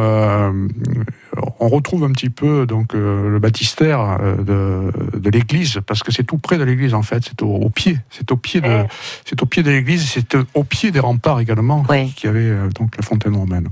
on 1.59 1.67
retrouve 1.69 2.03
un 2.03 2.11
petit 2.11 2.29
peu 2.29 2.65
donc 2.65 2.93
euh, 2.93 3.29
le 3.29 3.39
baptistère 3.39 4.17
euh, 4.21 4.35
de, 4.35 5.29
l'église 5.29 5.79
parce 5.85 6.03
que 6.03 6.11
c'est 6.11 6.23
tout 6.23 6.37
près 6.37 6.57
de 6.57 6.63
l'église 6.63 6.93
en 6.93 7.01
fait, 7.01 7.23
c'est 7.23 7.41
au, 7.41 7.69
pied, 7.69 7.97
c'est 8.09 8.31
au 8.31 8.37
pied 8.37 8.61
de 8.61 8.85
c'est 9.25 9.41
au 9.41 9.45
pied 9.45 9.63
de 9.63 9.71
l'église, 9.71 10.07
c'est 10.07 10.37
au 10.53 10.63
pied 10.63 10.91
des 10.91 10.99
remparts 10.99 11.39
également 11.39 11.83
qui 12.15 12.27
avait 12.27 12.39
euh, 12.39 12.69
donc 12.69 12.95
la 12.97 13.03
fontaine 13.03 13.35
romaine. 13.35 13.69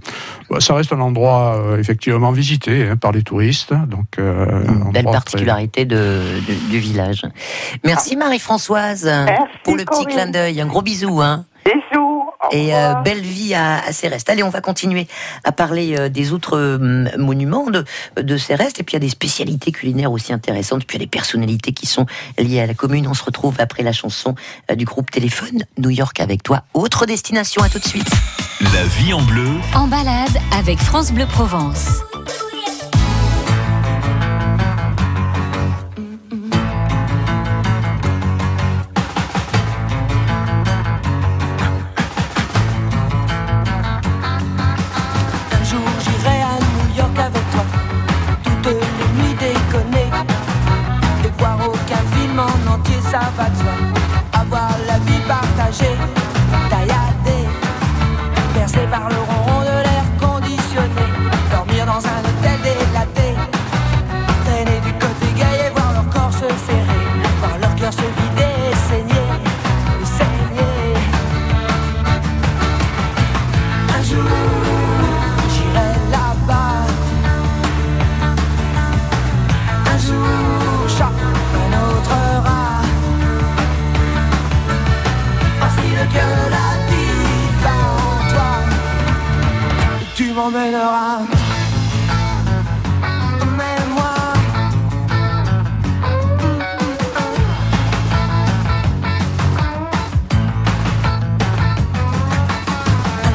ça 0.59 0.73
reste 0.75 0.93
un 0.93 0.99
endroit 0.99 1.75
effectivement 1.77 2.31
visité 2.31 2.87
hein, 2.87 2.97
par 2.97 3.11
les 3.11 3.23
touristes, 3.23 3.73
donc 3.87 4.17
une 4.17 4.91
belle 4.91 5.05
particularité 5.05 5.85
de, 5.85 6.21
du 6.69 6.79
village. 6.79 7.23
Merci 7.83 8.15
Marie-Françoise 8.15 9.09
pour 9.63 9.75
le 9.75 9.85
petit 9.85 10.05
clin 10.05 10.27
d'œil, 10.27 10.61
un 10.61 10.67
gros 10.67 10.81
bisou 10.81 11.21
hein. 11.21 11.45
Bisous. 11.65 12.12
Et 12.53 12.75
euh, 12.75 12.93
belle 13.03 13.21
vie 13.21 13.55
à, 13.55 13.83
à, 13.83 13.91
Céreste. 13.91 14.29
Allez, 14.29 14.43
on 14.43 14.49
va 14.49 14.61
continuer 14.61 15.07
à 15.43 15.51
parler 15.51 15.95
euh, 15.97 16.07
des 16.07 16.31
autres 16.31 16.55
euh, 16.55 17.07
monuments 17.17 17.71
de, 17.71 17.83
de 18.15 18.37
Céreste. 18.37 18.79
Et 18.79 18.83
puis 18.83 18.93
il 18.93 18.95
y 18.95 18.97
a 18.97 18.99
des 18.99 19.09
spécialités 19.09 19.71
culinaires 19.71 20.11
aussi 20.11 20.31
intéressantes. 20.33 20.85
Puis 20.85 20.97
il 20.97 21.01
y 21.01 21.03
a 21.03 21.05
des 21.05 21.09
personnalités 21.09 21.73
qui 21.73 21.87
sont 21.87 22.05
liées 22.37 22.61
à 22.61 22.67
la 22.67 22.75
commune. 22.75 23.07
On 23.07 23.15
se 23.15 23.23
retrouve 23.23 23.55
après 23.57 23.81
la 23.81 23.91
chanson 23.91 24.35
du 24.77 24.85
groupe 24.85 25.09
Téléphone 25.09 25.63
New 25.79 25.89
York 25.89 26.19
avec 26.19 26.43
toi. 26.43 26.63
Autre 26.75 27.07
destination, 27.07 27.63
à 27.63 27.69
tout 27.69 27.79
de 27.79 27.85
suite. 27.85 28.09
La 28.61 28.83
vie 28.83 29.13
en 29.13 29.21
bleu. 29.23 29.49
En 29.73 29.87
balade 29.87 30.37
avec 30.55 30.77
France 30.77 31.11
Bleu 31.11 31.25
Provence. 31.25 32.03
nager, 55.73 55.97
tailladé, 56.69 57.47
percé 58.53 58.79
par 58.91 59.09
l'eau. 59.09 59.22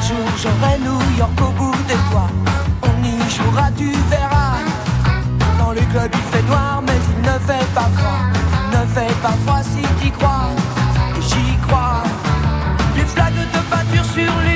jour 0.09 0.29
j'aurai 0.41 0.75
New 0.79 0.99
York 1.17 1.39
au 1.41 1.51
bout 1.57 1.75
des 1.87 2.01
doigts. 2.09 2.31
On 2.89 2.95
y 3.03 3.15
jouera, 3.35 3.69
tu 3.77 3.91
verras. 4.09 4.57
Dans 5.59 5.71
le 5.71 5.83
club 5.91 6.09
il 6.13 6.25
fait 6.31 6.45
noir, 6.47 6.81
mais 6.85 6.99
il 7.11 7.21
ne 7.29 7.37
fait 7.47 7.67
pas 7.77 7.89
froid. 7.97 8.21
Ne 8.75 8.81
fait 8.95 9.13
pas 9.21 9.35
froid 9.43 9.61
si 9.71 9.81
t'y 9.99 10.09
crois. 10.11 10.49
Et 11.17 11.21
j'y 11.29 11.57
crois. 11.67 12.01
Les 12.95 13.05
flaques 13.13 13.43
de 13.55 13.61
peinture 13.71 14.05
sur 14.05 14.33
les 14.45 14.48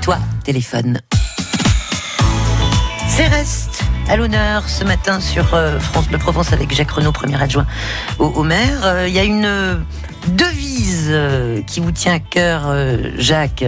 toi, 0.00 0.18
téléphone. 0.44 0.98
Céreste 3.08 3.82
à 4.08 4.16
l'honneur 4.16 4.68
ce 4.68 4.84
matin 4.84 5.20
sur 5.20 5.52
euh, 5.54 5.78
France 5.78 6.08
Bleu 6.08 6.18
Provence 6.18 6.52
avec 6.52 6.74
Jacques 6.74 6.90
Renaud, 6.90 7.12
premier 7.12 7.40
adjoint 7.40 7.66
au, 8.18 8.42
maire. 8.42 8.84
Euh, 8.84 9.08
il 9.08 9.14
y 9.14 9.18
a 9.18 9.24
une 9.24 9.44
euh, 9.44 9.76
devise 10.28 11.14
qui 11.66 11.80
vous 11.80 11.92
tient 11.92 12.14
à 12.14 12.18
cœur, 12.18 12.74
Jacques, 13.16 13.64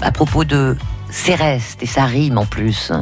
à 0.00 0.12
propos 0.12 0.44
de 0.44 0.76
Céreste, 1.10 1.82
et 1.82 1.86
ça 1.86 2.04
rime 2.04 2.38
en 2.38 2.46
plus. 2.46 2.92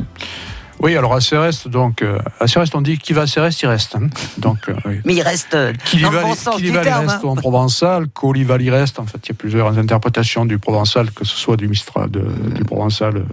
Oui, 0.85 0.97
alors 0.97 1.15
à 1.15 1.21
Céreste, 1.21 1.67
donc, 1.67 2.05
à 2.39 2.47
Céreste, 2.47 2.75
on 2.77 2.83
dit 2.83 2.99
qui 2.99 3.13
va 3.15 3.23
à 3.23 3.27
Céreste, 3.27 3.61
il 3.63 3.67
reste. 3.67 3.97
Hein. 3.97 4.09
Donc, 4.39 4.71
Mais 5.05 5.15
il 5.15 5.23
reste 5.23 5.57
qui 5.85 6.01
dans 6.01 6.11
le 6.11 6.21
bon 6.21 6.35
sens 6.35 6.61
il 6.61 6.77
reste 6.77 7.25
en 7.25 7.35
provençal, 7.35 8.07
qu'Olival 8.09 8.63
il 8.63 8.71
reste. 8.71 8.99
En 8.99 9.07
fait, 9.07 9.19
il 9.25 9.31
y 9.31 9.33
a 9.33 9.35
plusieurs 9.35 9.79
interprétations 9.79 10.45
du 10.45 10.59
provençal, 10.59 11.11
que 11.11 11.25
ce 11.25 11.37
soit 11.37 11.57
du, 11.57 11.69
Mistral, 11.69 12.11
du 12.11 12.65
provençal 12.65 13.25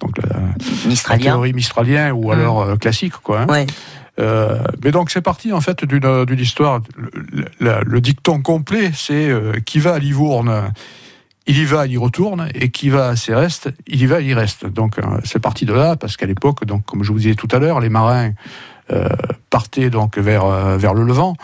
donc 0.00 0.18
la, 0.18 1.18
théorie 1.18 1.52
mistralien 1.52 2.12
ou 2.12 2.28
mmh. 2.28 2.32
alors 2.32 2.62
euh, 2.62 2.76
classique, 2.76 3.14
quoi. 3.22 3.46
Hein. 3.48 3.66
Euh, 4.18 4.58
mais 4.82 4.92
donc 4.92 5.10
c'est 5.10 5.20
parti 5.20 5.52
en 5.52 5.60
fait 5.60 5.84
d'une 5.84 6.40
histoire. 6.40 6.80
Le, 7.60 8.00
dicton 8.00 8.40
complet, 8.40 8.90
c'est 8.94 9.28
euh, 9.28 9.52
qui 9.64 9.78
va 9.78 9.94
à 9.94 9.98
Livourne, 9.98 10.72
il 11.46 11.58
y 11.58 11.64
va, 11.64 11.86
il 11.86 11.92
y 11.92 11.96
retourne, 11.96 12.48
et 12.54 12.70
qui 12.70 12.88
va 12.88 13.08
à 13.08 13.16
Céreste, 13.16 13.70
il 13.86 14.00
y 14.00 14.06
va, 14.06 14.20
il 14.20 14.28
y 14.28 14.34
reste. 14.34 14.66
Donc 14.66 14.96
c'est 15.24 15.38
parti 15.38 15.64
de 15.64 15.72
là 15.72 15.96
parce 15.96 16.16
qu'à 16.16 16.26
l'époque, 16.26 16.64
donc 16.64 16.84
comme 16.84 17.02
je 17.02 17.12
vous 17.12 17.18
disais 17.18 17.34
tout 17.34 17.48
à 17.52 17.58
l'heure, 17.58 17.80
les 17.80 17.88
marins 17.88 18.32
partaient 19.50 19.90
donc 19.90 20.18
vers 20.18 20.46
vers 20.78 20.94
le 20.94 21.04
Levant. 21.04 21.36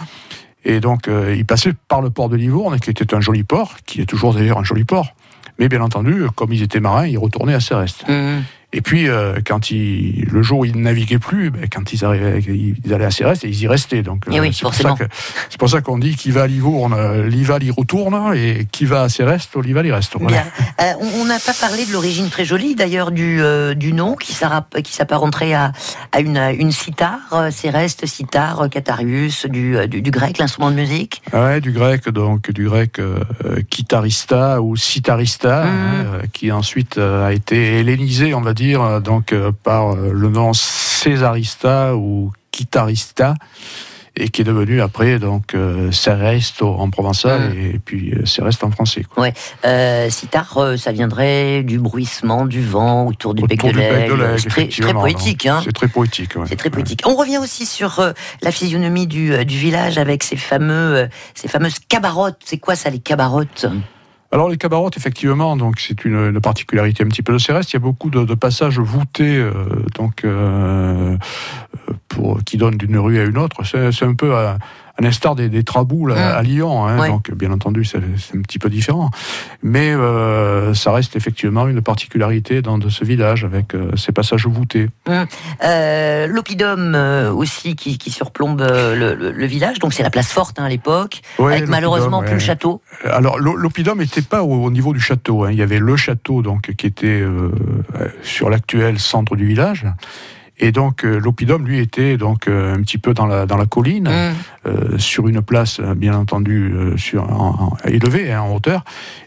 Et 0.64 0.78
donc, 0.78 1.08
ils 1.08 1.44
passaient 1.44 1.74
par 1.88 2.00
le 2.00 2.10
port 2.10 2.28
de 2.28 2.36
Livourne, 2.36 2.78
qui 2.78 2.90
était 2.90 3.14
un 3.14 3.20
joli 3.20 3.42
port, 3.42 3.74
qui 3.84 4.00
est 4.00 4.06
toujours 4.06 4.32
d'ailleurs 4.32 4.58
un 4.58 4.64
joli 4.64 4.84
port. 4.84 5.14
Mais 5.58 5.68
bien 5.68 5.80
entendu, 5.80 6.24
comme 6.36 6.52
ils 6.52 6.62
étaient 6.62 6.78
marins, 6.78 7.06
ils 7.06 7.18
retournaient 7.18 7.54
à 7.54 7.60
Céreste. 7.60 8.04
Et 8.74 8.80
puis, 8.80 9.08
euh, 9.08 9.34
quand 9.46 9.70
ils, 9.70 10.24
le 10.30 10.42
jour 10.42 10.60
où 10.60 10.64
ils 10.64 10.74
ne 10.74 10.82
naviguaient 10.82 11.18
plus, 11.18 11.50
ben, 11.50 11.66
quand 11.70 11.92
ils, 11.92 12.04
arrivaient, 12.06 12.40
ils 12.40 12.94
allaient 12.94 13.04
à 13.04 13.10
Céreste 13.10 13.44
et 13.44 13.48
ils 13.48 13.62
y 13.62 13.68
restaient. 13.68 14.02
Donc, 14.02 14.24
euh, 14.28 14.50
c'est, 14.50 15.58
pour 15.58 15.68
ça 15.68 15.82
qu'on 15.82 15.98
dit 15.98 16.16
qui 16.16 16.30
va 16.30 16.44
à 16.44 16.46
Livourne, 16.46 16.94
euh, 16.94 17.28
Lival 17.28 17.62
y 17.62 17.70
retourne, 17.70 18.34
et 18.34 18.66
qui 18.72 18.86
va 18.86 19.02
à 19.02 19.08
Céreste, 19.10 19.56
Lival 19.62 19.86
y 19.86 19.92
reste. 19.92 20.16
Bien. 20.18 20.44
on 21.00 21.24
n'a 21.26 21.38
pas 21.38 21.52
parlé 21.52 21.84
de 21.84 21.92
l'origine 21.92 22.30
très 22.30 22.46
jolie, 22.46 22.74
d'ailleurs, 22.74 23.10
du, 23.10 23.40
du 23.76 23.92
nom 23.92 24.14
qui, 24.14 24.32
s'apparenterait 24.32 25.52
à, 25.52 25.72
à 26.12 26.20
une, 26.20 26.38
une 26.38 26.72
cithare, 26.72 27.48
Céreste, 27.50 28.06
cithare, 28.06 28.70
Catarius, 28.70 29.46
du, 29.46 29.76
du, 29.86 30.10
grec, 30.10 30.38
l'instrument 30.38 30.70
de 30.70 30.76
musique. 30.76 31.22
Ouais, 31.34 31.60
du 31.60 31.72
grec, 31.72 32.08
donc 32.08 32.50
du 32.50 32.64
grec 32.64 33.00
kitarista 33.68 34.62
ou 34.62 34.76
sitarista, 34.76 35.64
mmh. 35.64 36.28
qui 36.32 36.50
ensuite 36.52 36.96
a 36.98 37.32
été 37.32 37.78
hellénisé, 37.80 38.34
on 38.34 38.40
va 38.40 38.54
dire 38.54 38.61
euh, 38.62 39.00
donc 39.00 39.32
euh, 39.32 39.52
par 39.52 39.92
euh, 39.94 40.12
le 40.12 40.28
nom 40.28 40.52
Césarista 40.52 41.96
ou 41.96 42.32
Guitarista 42.52 43.34
et 44.14 44.28
qui 44.28 44.42
est 44.42 44.44
devenu 44.44 44.82
après 44.82 45.18
donc 45.18 45.54
euh, 45.54 45.90
en 46.60 46.90
provençal 46.90 47.54
mm. 47.54 47.74
et 47.74 47.80
puis 47.82 48.14
Céreste 48.24 48.62
en 48.62 48.70
français. 48.70 49.04
Quoi. 49.04 49.24
Ouais. 49.24 50.10
sitar, 50.10 50.74
ça 50.76 50.92
viendrait 50.92 51.62
du 51.62 51.78
bruissement 51.78 52.44
du 52.44 52.62
vent 52.62 53.06
autour 53.06 53.34
du 53.34 53.42
bec 53.42 53.64
de 53.64 53.70
l'aigle. 53.70 54.38
C'est 54.38 54.48
très, 54.48 54.92
poétique. 54.92 55.46
Hein. 55.46 55.60
C'est 55.64 55.72
très 55.72 55.88
poétique. 55.88 56.34
C'est 56.46 56.56
très 56.56 56.70
poétique. 56.70 57.02
On 57.06 57.16
revient 57.16 57.38
aussi 57.38 57.64
sur 57.64 58.02
la 58.42 58.52
physionomie 58.52 59.06
du, 59.06 59.44
du, 59.46 59.56
village 59.56 59.96
avec 59.96 60.22
ces 60.22 60.36
fameux, 60.36 61.08
ces 61.34 61.48
fameuses 61.48 61.78
cabarottes. 61.88 62.40
C'est 62.44 62.58
quoi 62.58 62.76
ça 62.76 62.90
les 62.90 63.00
cabarottes? 63.00 63.66
Alors 64.32 64.48
les 64.48 64.56
cabarottes, 64.56 64.96
effectivement, 64.96 65.58
donc 65.58 65.78
c'est 65.78 66.06
une, 66.06 66.40
particularité 66.40 67.04
un 67.04 67.08
petit 67.08 67.22
peu 67.22 67.34
de 67.34 67.38
Céreste. 67.38 67.72
Il 67.72 67.74
y 67.74 67.76
a 67.76 67.80
beaucoup 67.80 68.08
de, 68.08 68.34
passages 68.34 68.78
voûtés, 68.78 69.36
euh, 69.36 69.52
euh, 70.24 71.16
qui 72.46 72.56
donnent 72.56 72.78
d'une 72.78 72.96
rue 72.96 73.20
à 73.20 73.24
une 73.24 73.36
autre. 73.36 73.62
C'est 73.64 74.04
un 74.04 74.14
peu 74.14 74.34
à, 74.34 74.56
à 75.02 75.06
l'instar 75.06 75.34
des, 75.34 75.48
des 75.48 75.64
traboules 75.64 76.12
à, 76.12 76.42
Lyon. 76.42 76.86
Hein, 76.86 77.08
Donc, 77.08 77.32
bien 77.32 77.50
entendu, 77.50 77.84
c'est 77.84 77.98
un 77.98 78.42
petit 78.42 78.58
peu 78.58 78.70
différent. 78.70 79.10
Mais 79.62 79.92
euh, 79.92 80.74
ça 80.74 80.92
reste 80.92 81.16
effectivement 81.16 81.66
une 81.66 81.82
particularité 81.82 82.62
dans 82.62 82.78
de 82.78 82.88
ce 82.88 83.04
village 83.04 83.44
avec 83.44 83.74
euh, 83.74 83.90
ces 83.96 84.12
passages 84.12 84.46
voûtés. 84.46 84.88
Hum. 85.08 85.26
Euh, 85.64 86.26
L'oppidum 86.26 86.94
aussi 87.34 87.74
qui, 87.74 87.98
qui 87.98 88.10
surplombe 88.10 88.60
le, 88.60 89.14
le, 89.14 89.46
village. 89.46 89.78
Donc, 89.78 89.92
c'est 89.92 90.02
la 90.02 90.10
place 90.10 90.30
forte 90.30 90.58
hein, 90.58 90.64
à 90.64 90.68
l'époque, 90.68 91.20
avec 91.38 91.68
malheureusement 91.68 92.22
plus 92.22 92.34
le 92.34 92.38
château. 92.38 92.80
Alors, 93.04 93.38
l'oppidum 93.38 93.98
n'était 93.98 94.22
pas 94.22 94.42
au, 94.42 94.70
niveau 94.70 94.92
du 94.92 95.00
château. 95.00 95.44
Hein. 95.44 95.50
Il 95.50 95.58
y 95.58 95.62
avait 95.62 95.78
le 95.78 95.96
château 95.96 96.42
donc 96.42 96.72
qui 96.76 96.86
était 96.86 97.22
sur 98.22 98.50
l'actuel 98.50 98.98
centre 98.98 99.36
du 99.36 99.46
village. 99.46 99.86
Et 100.62 100.70
donc 100.70 101.04
euh, 101.04 101.18
l'oppidum, 101.18 101.66
lui, 101.66 101.80
était 101.80 102.16
donc 102.16 102.46
euh, 102.46 102.76
un 102.76 102.80
petit 102.82 102.96
peu 102.96 103.14
dans 103.14 103.26
la, 103.26 103.46
dans 103.46 103.56
la 103.56 103.66
colline, 103.66 104.08
mm. 104.08 104.68
euh, 104.68 104.96
sur 104.98 105.26
une 105.26 105.42
place, 105.42 105.80
bien 105.80 106.16
entendu, 106.16 106.72
sur, 106.96 107.24
en, 107.24 107.76
élevée, 107.84 108.32
hein, 108.32 108.42
en 108.42 108.54
hauteur. 108.54 108.84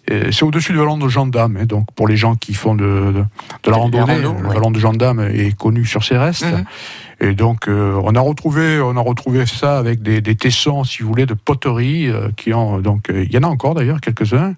C'est 0.07 0.43
au-dessus 0.43 0.71
du 0.71 0.77
vallon 0.77 0.97
de 0.97 1.09
gendarme. 1.09 1.57
Hein, 1.57 1.65
donc 1.65 1.91
pour 1.93 2.07
les 2.07 2.15
gens 2.15 2.35
qui 2.35 2.53
font 2.53 2.73
de, 2.73 3.25
de, 3.63 3.69
la 3.71 3.75
randonnée, 3.75 4.19
le 4.19 4.47
vallon 4.47 4.71
de 4.71 4.79
gendarme 4.79 5.19
est 5.19 5.55
connu 5.57 5.85
sur 5.85 6.05
ses 6.05 6.17
restes. 6.17 6.45
Mm. 6.45 7.27
Et 7.27 7.33
donc, 7.33 7.67
on 7.67 8.15
a 8.15 8.19
retrouvé, 8.19 8.79
on 8.79 8.95
a 8.95 9.01
retrouvé 9.01 9.45
ça 9.45 9.77
avec 9.77 10.01
des, 10.01 10.21
des 10.21 10.35
tessons, 10.35 10.83
si 10.85 11.03
vous 11.03 11.09
voulez, 11.09 11.25
de 11.25 11.33
poterie, 11.33 12.09
qui 12.37 12.53
ont 12.53 12.79
donc, 12.79 13.07
il 13.09 13.31
y 13.31 13.37
en 13.37 13.43
a 13.43 13.47
encore 13.47 13.73
d'ailleurs 13.73 13.99
quelques-uns. 13.99 14.53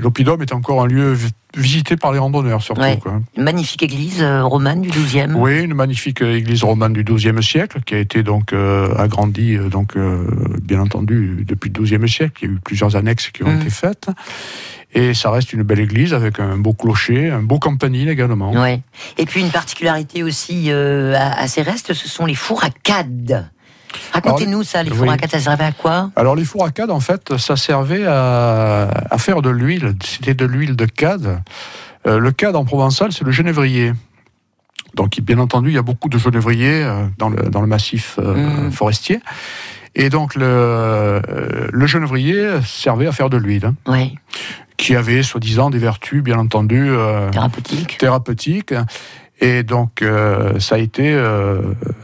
L'oppidum 0.00 0.40
est 0.40 0.52
encore 0.52 0.82
un 0.82 0.86
lieu 0.86 1.16
visité 1.56 1.96
par 1.96 2.12
les 2.12 2.18
randonneurs 2.18 2.62
surtout. 2.62 2.82
Une 3.36 3.42
magnifique 3.42 3.82
église 3.82 4.22
euh, 4.22 4.44
romane 4.44 4.80
du 4.80 4.88
XIIe. 4.88 5.32
Oui, 5.34 5.62
une 5.62 5.74
magnifique 5.74 6.22
euh, 6.22 6.36
église 6.36 6.64
romane 6.64 6.92
du 6.92 7.04
XIIe 7.04 7.42
siècle 7.42 7.80
qui 7.84 7.94
a 7.94 7.98
été 7.98 8.22
donc 8.22 8.52
euh, 8.52 8.94
agrandie, 8.96 9.58
donc 9.58 9.96
bien 10.62 10.80
entendu 10.80 11.44
depuis 11.46 11.70
le 11.74 11.82
XIIe 11.82 12.08
siècle. 12.08 12.38
Il 12.42 12.48
y 12.48 12.52
a 12.52 12.54
eu 12.54 12.60
plusieurs 12.64 12.96
annexes 12.96 13.30
qui 13.30 13.42
ont 13.44 13.52
mm. 13.52 13.60
été 13.60 13.70
faites. 13.70 14.08
Et 14.94 15.14
ça 15.14 15.30
reste 15.30 15.54
une 15.54 15.62
belle 15.62 15.80
église 15.80 16.12
avec 16.12 16.38
un 16.38 16.58
beau 16.58 16.74
clocher, 16.74 17.30
un 17.30 17.42
beau 17.42 17.58
campanile 17.58 18.10
également. 18.10 18.52
Ouais. 18.52 18.82
Et 19.16 19.24
puis 19.24 19.40
une 19.40 19.50
particularité 19.50 20.22
aussi 20.22 20.70
à, 20.70 21.32
à, 21.32 21.46
ces 21.48 21.62
restes, 21.62 21.94
ce 21.94 22.08
sont 22.08 22.26
les 22.26 22.34
fours 22.34 22.62
à 22.62 22.68
cades. 22.70 23.50
Racontez-nous 24.12 24.62
ça, 24.62 24.82
les 24.82 24.90
fours 24.90 25.10
à 25.10 25.16
ça 25.28 25.40
servait 25.40 25.64
à 25.64 25.72
quoi 25.72 26.10
Alors 26.16 26.34
les 26.34 26.44
fours 26.44 26.64
à 26.64 26.70
cades, 26.70 26.90
en 26.90 27.00
fait, 27.00 27.36
ça 27.38 27.56
servait 27.56 28.04
à, 28.06 28.88
faire 29.18 29.42
de 29.42 29.50
l'huile. 29.50 29.94
C'était 30.04 30.34
de 30.34 30.44
l'huile 30.44 30.76
de 30.76 30.86
cade. 30.86 31.42
Euh, 32.06 32.18
le 32.18 32.32
cade 32.32 32.56
en 32.56 32.64
provençal, 32.64 33.12
c'est 33.12 33.24
le 33.24 33.30
genévrier. 33.30 33.92
Donc, 34.94 35.18
bien 35.20 35.38
entendu, 35.38 35.70
il 35.70 35.74
y 35.74 35.78
a 35.78 35.82
beaucoup 35.82 36.08
de 36.08 36.18
genévriers 36.18 36.84
euh, 36.84 37.06
dans, 37.18 37.28
le, 37.28 37.44
dans 37.44 37.60
le 37.60 37.66
massif 37.66 38.18
euh, 38.18 38.66
mmh. 38.66 38.72
forestier. 38.72 39.20
Et 39.94 40.10
donc, 40.10 40.34
le, 40.34 41.20
le 41.70 41.86
genévrier 41.86 42.60
servait 42.64 43.06
à 43.06 43.12
faire 43.12 43.30
de 43.30 43.36
l'huile. 43.36 43.66
Hein. 43.66 43.74
Oui 43.86 44.18
qui 44.78 44.96
avait 44.96 45.22
soi-disant 45.22 45.70
des 45.70 45.78
vertus, 45.78 46.24
bien 46.24 46.38
entendu, 46.38 46.90
thérapeutiques. 47.30 47.98
thérapeutiques. 47.98 48.74
Et 49.42 49.64
donc, 49.64 50.02
euh, 50.02 50.60
ça, 50.60 50.76
a 50.76 50.78
été, 50.78 51.12
euh, 51.12 51.60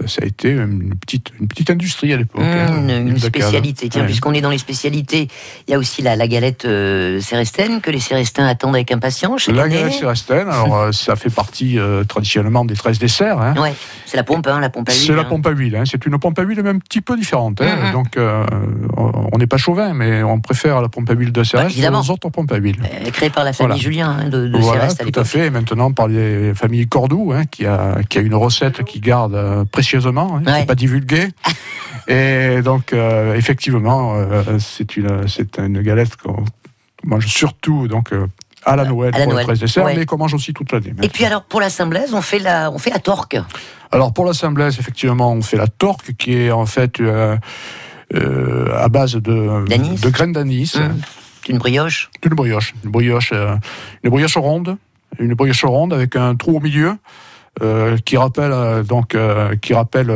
ça 0.06 0.22
a 0.22 0.26
été 0.26 0.50
une 0.50 0.96
petite, 0.96 1.30
une 1.40 1.46
petite 1.46 1.70
industrie 1.70 2.12
à 2.12 2.16
l'époque. 2.16 2.42
Mmh, 2.42 2.90
hein, 2.90 3.06
une, 3.06 3.16
spécialité. 3.16 3.88
Tiens, 3.88 4.04
puisqu'on 4.06 4.32
est 4.32 4.40
dans 4.40 4.50
les 4.50 4.58
spécialités, 4.58 5.28
il 5.68 5.70
y 5.70 5.74
a 5.74 5.78
aussi 5.78 6.02
la, 6.02 6.16
la 6.16 6.26
galette 6.26 6.64
euh, 6.64 7.20
cérestaine 7.20 7.80
que 7.80 7.92
les 7.92 8.00
cérestins 8.00 8.44
attendent 8.44 8.74
avec 8.74 8.90
impatience. 8.90 9.46
La 9.46 9.68
galette 9.68 9.92
cérestaine, 9.92 10.48
alors 10.48 10.92
ça 10.92 11.14
fait 11.14 11.30
partie 11.30 11.78
traditionnellement 12.08 12.64
des 12.64 12.74
13 12.74 12.98
desserts. 12.98 13.40
Hein. 13.40 13.54
Ouais, 13.56 13.72
c'est 14.04 14.16
la 14.16 14.24
pompe, 14.24 14.48
hein, 14.48 14.58
la 14.58 14.68
pompe 14.68 14.88
à 14.88 14.92
huile. 14.92 15.02
C'est 15.06 15.14
la 15.14 15.22
pompe 15.22 15.46
à 15.46 15.50
huile. 15.50 15.76
Hein. 15.76 15.84
C'est 15.86 16.04
une 16.06 16.18
pompe 16.18 16.40
à 16.40 16.42
huile 16.42 16.60
même 16.64 16.76
un 16.76 16.80
petit 16.80 17.02
peu 17.02 17.16
différente. 17.16 17.60
Hein. 17.60 17.76
Mmh, 17.76 17.88
mmh. 17.88 17.92
Donc, 17.92 18.18
on 18.96 19.38
n'est 19.38 19.46
pas 19.46 19.58
chauvin, 19.58 19.94
mais 19.94 20.24
on 20.24 20.40
préfère 20.40 20.82
la 20.82 20.88
pompe 20.88 21.08
à 21.08 21.12
huile 21.12 21.30
de 21.30 21.44
Céreste 21.44 21.80
bah, 21.80 22.00
aux 22.00 22.10
autres 22.10 22.30
pompes 22.30 22.50
à 22.50 22.56
huile. 22.56 22.78
créée 23.12 23.30
par 23.30 23.44
la 23.44 23.52
famille 23.52 23.80
Julien 23.80 24.28
de, 24.28 24.48
de 24.48 24.58
voilà, 24.58 24.92
tout 24.92 25.20
à, 25.20 25.22
fait. 25.22 25.46
Et 25.46 25.50
maintenant 25.50 25.92
par 25.92 26.08
les 26.08 26.52
familles 26.52 26.88
Cordoue 26.88 27.27
Hein, 27.32 27.44
qui, 27.46 27.66
a, 27.66 27.98
qui 28.08 28.18
a 28.18 28.20
une 28.20 28.34
recette 28.34 28.84
qu'il 28.84 29.00
garde 29.00 29.34
euh, 29.34 29.64
précieusement, 29.64 30.36
hein, 30.36 30.42
qui 30.44 30.52
n'est 30.52 30.66
pas 30.66 30.74
divulguée. 30.74 31.28
Et 32.08 32.62
donc, 32.62 32.92
euh, 32.92 33.34
effectivement, 33.34 34.14
euh, 34.14 34.58
c'est 34.58 34.96
une, 34.96 35.82
galette 35.82 36.16
qu'on 36.16 36.44
mange 37.04 37.26
surtout 37.26 37.86
donc, 37.86 38.10
à 38.64 38.76
la 38.76 38.84
Noël 38.84 39.12
pour 39.12 39.32
le 39.32 39.42
13 39.42 39.60
dessert, 39.60 39.84
mais 39.84 40.06
qu'on 40.06 40.16
mange 40.16 40.34
aussi 40.34 40.54
toute 40.54 40.72
l'année. 40.72 40.94
Et 41.02 41.08
puis 41.08 41.24
alors, 41.24 41.42
pour 41.42 41.60
la 41.60 41.70
Saint-Blaise, 41.70 42.14
on, 42.14 42.22
fait 42.22 42.38
la, 42.38 42.70
on 42.70 42.78
fait 42.78 42.90
la 42.90 42.98
torque 42.98 43.36
Alors, 43.92 44.12
pour 44.12 44.24
la 44.24 44.32
Saint-Blaise, 44.32 44.78
effectivement, 44.78 45.32
on 45.32 45.42
fait 45.42 45.58
la 45.58 45.66
torque, 45.66 46.14
qui 46.14 46.34
est 46.34 46.50
en 46.50 46.66
fait 46.66 47.02
à 48.10 48.88
base 48.88 49.16
de, 49.16 50.00
de 50.00 50.08
graines 50.08 50.32
d'anis. 50.32 50.76
Mmh. 50.76 51.50
Une 51.50 51.58
brioche 51.58 52.10
Une 52.24 52.34
brioche. 52.34 52.74
Une 52.84 52.90
brioche, 52.90 53.32
une 53.32 54.10
brioche 54.10 54.36
ronde 54.36 54.78
une 55.18 55.34
brioche 55.34 55.64
ronde 55.64 55.92
avec 55.92 56.16
un 56.16 56.34
trou 56.36 56.56
au 56.56 56.60
milieu. 56.60 56.96
Euh, 57.60 57.96
qui 58.04 58.16
rappelle 58.16 58.52
euh, 58.52 58.84
donc 58.84 59.16
euh, 59.16 59.56
qui 59.56 59.74
rappelle 59.74 60.12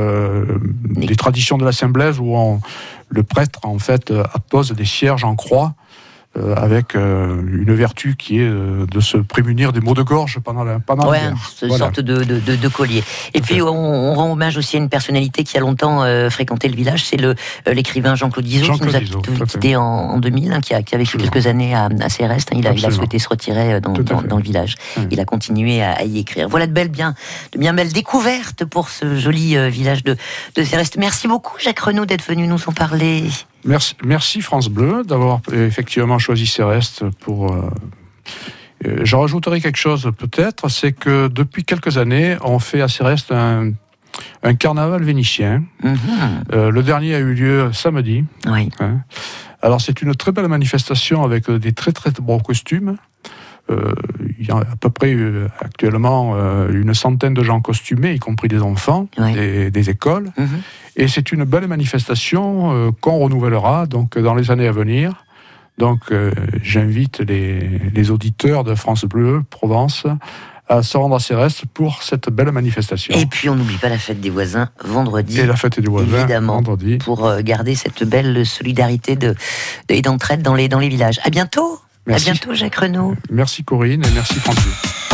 les 0.95 1.17
traditions 1.17 1.59
de 1.59 1.65
la 1.65 1.73
Saint 1.73 1.89
Blaise 1.89 2.21
où 2.21 2.61
le 3.09 3.23
prêtre 3.25 3.59
en 3.65 3.81
fait 3.81 4.13
appose 4.33 4.71
des 4.73 4.85
cierges 4.85 5.25
en 5.25 5.35
croix 5.35 5.75
euh, 6.39 6.55
avec 6.57 6.95
euh, 6.95 7.43
une 7.47 7.75
vertu 7.75 8.17
qui 8.17 8.39
est 8.39 8.49
euh, 8.49 8.87
de 8.87 9.01
se 9.01 9.19
prémunir 9.19 9.71
des 9.71 9.81
maux 9.81 9.93
de 9.93 10.01
gorge 10.01 10.39
pendant 10.43 10.65
la 10.65 10.79
pendant 10.79 11.11
ouais, 11.11 11.21
une 11.61 11.77
sorte 11.77 12.01
de, 12.01 12.25
de, 12.25 12.57
de, 12.57 12.69
collier. 12.69 13.05
Et 13.35 13.43
puis 13.43 13.61
on, 13.61 13.69
on, 13.69 14.15
rend 14.15 14.33
hommage 14.33 14.57
aussi 14.57 14.77
à 14.77 14.79
une 14.79 14.89
personnalité 14.89 15.45
qui 15.45 15.59
a 15.59 15.61
longtemps 15.61 16.07
fréquenté 16.31 16.69
le 16.69 16.75
village, 16.75 17.05
c'est 17.05 17.19
le 17.19 17.35
l'écrivain 17.67 18.15
Jean-Claude 18.15 18.49
Izzo 18.49 18.65
Jean 18.65 18.79
qui 18.79 18.85
nous 18.87 18.97
a 18.97 19.01
quitté 19.47 19.77
en, 19.77 19.83
en, 19.83 20.19
2000, 20.19 20.53
hein, 20.55 20.61
qui, 20.63 20.73
a, 20.73 20.83
qui, 20.83 20.95
a, 20.95 20.99
vécu 20.99 21.19
quelques 21.19 21.47
années 21.47 21.75
à, 21.75 21.91
à 22.01 22.09
Céreste. 22.09 22.49
Hein, 22.51 22.57
il, 22.61 22.67
a, 22.67 22.73
il, 22.73 22.87
a, 22.87 22.91
souhaité 22.91 23.19
se 23.19 23.29
retirer 23.29 23.83
dans, 23.83 23.93
dans, 23.93 24.23
dans 24.23 24.37
le 24.39 24.43
village. 24.43 24.77
Il 25.11 25.21
a 25.21 25.27
continué 25.27 25.83
à, 25.83 25.93
à, 25.93 26.05
y 26.05 26.19
écrire. 26.19 26.49
Voilà 26.49 26.67
de 26.67 26.73
belles 26.73 26.89
bien 26.89 27.15
de 27.53 27.59
bien 27.59 27.75
belles 27.75 27.93
découvertes 27.93 28.65
pour 28.65 28.89
ce 28.89 29.17
joli 29.19 29.55
village 29.69 30.03
de, 30.03 30.17
de 30.57 30.65
Céreste. 30.65 30.97
Merci 30.99 31.29
beaucoup 31.29 31.59
Jacques 31.59 31.81
Renaud 31.81 32.07
d'être 32.07 32.25
venu 32.27 32.47
nous 32.47 32.61
en 32.67 32.73
parler. 32.73 33.25
Merci, 33.65 33.95
merci 34.05 34.41
France 34.41 34.69
Bleu 34.69 35.05
d'avoir 35.05 35.41
effectivement 35.53 36.19
choisi 36.19 36.47
Céreste 36.47 37.05
pour. 37.21 37.53
Euh, 37.53 37.71
euh, 38.87 39.01
je 39.05 39.15
rajouterai 39.15 39.61
quelque 39.61 39.79
chose 39.79 40.11
peut-être, 40.19 40.69
c'est 40.69 40.93
que 40.93 41.29
depuis 41.29 41.65
quelques 41.65 41.99
années, 41.99 42.37
on 42.43 42.59
fait 42.59 42.81
à 42.81 42.89
Céreste 42.89 43.31
un, 43.31 43.73
un 44.43 44.55
carnaval 44.55 45.05
vénitien. 45.05 45.63
Mhm. 45.83 45.97
Euh, 46.53 46.71
le 46.71 46.83
dernier 46.83 47.15
a 47.15 47.19
eu 47.21 47.35
lieu 47.35 47.73
samedi. 47.73 48.25
Oui. 48.47 48.69
Hein. 48.81 49.01
Alors 49.61 49.81
c'est 49.81 50.03
une 50.03 50.15
très 50.15 50.33
belle 50.33 50.49
manifestation 50.49 51.23
avec 51.23 51.49
des 51.49 51.73
très 51.73 51.93
très 51.93 52.11
beaux 52.11 52.39
costumes. 52.39 52.97
Euh, 53.71 53.95
il 54.39 54.47
y 54.47 54.51
a 54.51 54.57
à 54.57 54.77
peu 54.81 54.91
près 54.91 55.15
euh, 55.15 55.47
actuellement 55.61 56.33
euh, 56.35 56.69
une 56.73 56.95
centaine 56.95 57.33
de 57.33 57.45
gens 57.45 57.61
costumés, 57.61 58.15
y 58.15 58.19
compris 58.19 58.49
des 58.49 58.61
enfants, 58.61 59.09
des, 59.17 59.91
écoles. 59.91 60.31
Mhm. 60.37 60.63
Et 60.97 61.09
c'est 61.09 61.33
une 61.33 61.45
belle 61.45 61.69
manifestation 61.69 62.93
qu'on 63.01 63.19
renouvellera 63.19 63.87
donc 63.87 64.19
dans 64.19 64.35
les 64.35 64.51
années 64.51 64.69
à 64.69 64.73
venir. 64.73 65.25
Donc 65.79 66.13
j'invite 66.63 67.21
les, 67.21 68.11
auditeurs 68.11 68.63
de 68.63 68.75
France 68.75 69.05
Bleu 69.07 69.43
Provence 69.49 70.07
à 70.69 70.83
se 70.83 70.97
rendre 70.99 71.17
à 71.17 71.19
Céreste 71.19 71.65
pour 71.73 72.03
cette 72.03 72.29
belle 72.29 72.53
manifestation. 72.53 73.15
Et 73.17 73.25
puis 73.25 73.49
on 73.49 73.55
n'oublie 73.55 73.79
pas 73.79 73.89
la 73.89 73.99
fête 73.99 74.21
des 74.21 74.31
voisins 74.31 74.69
vendredi. 74.85 75.41
Et 75.41 75.47
la 75.47 75.57
fête 75.57 75.81
des 75.81 75.89
voisins 75.89 76.19
évidemment, 76.19 76.57
vendredi. 76.57 76.99
Pour 76.99 77.35
garder 77.41 77.75
cette 77.75 78.05
belle 78.05 78.45
solidarité 78.45 79.17
de, 79.17 79.35
et 79.89 80.03
d'entraide 80.03 80.43
dans 80.43 80.55
les, 80.55 80.69
dans 80.69 80.79
les 80.79 80.91
villages. 80.91 81.21
À 81.25 81.31
bientôt 81.31 81.81
Merci. 82.07 82.29
À 82.29 82.33
bientôt, 82.33 82.55
Jacques 82.55 82.77
Renaud. 82.77 83.17
Merci 83.31 83.65
Corinne 83.65 84.05
et 84.05 84.11
merci 84.15 84.35
Franck. 84.41 84.59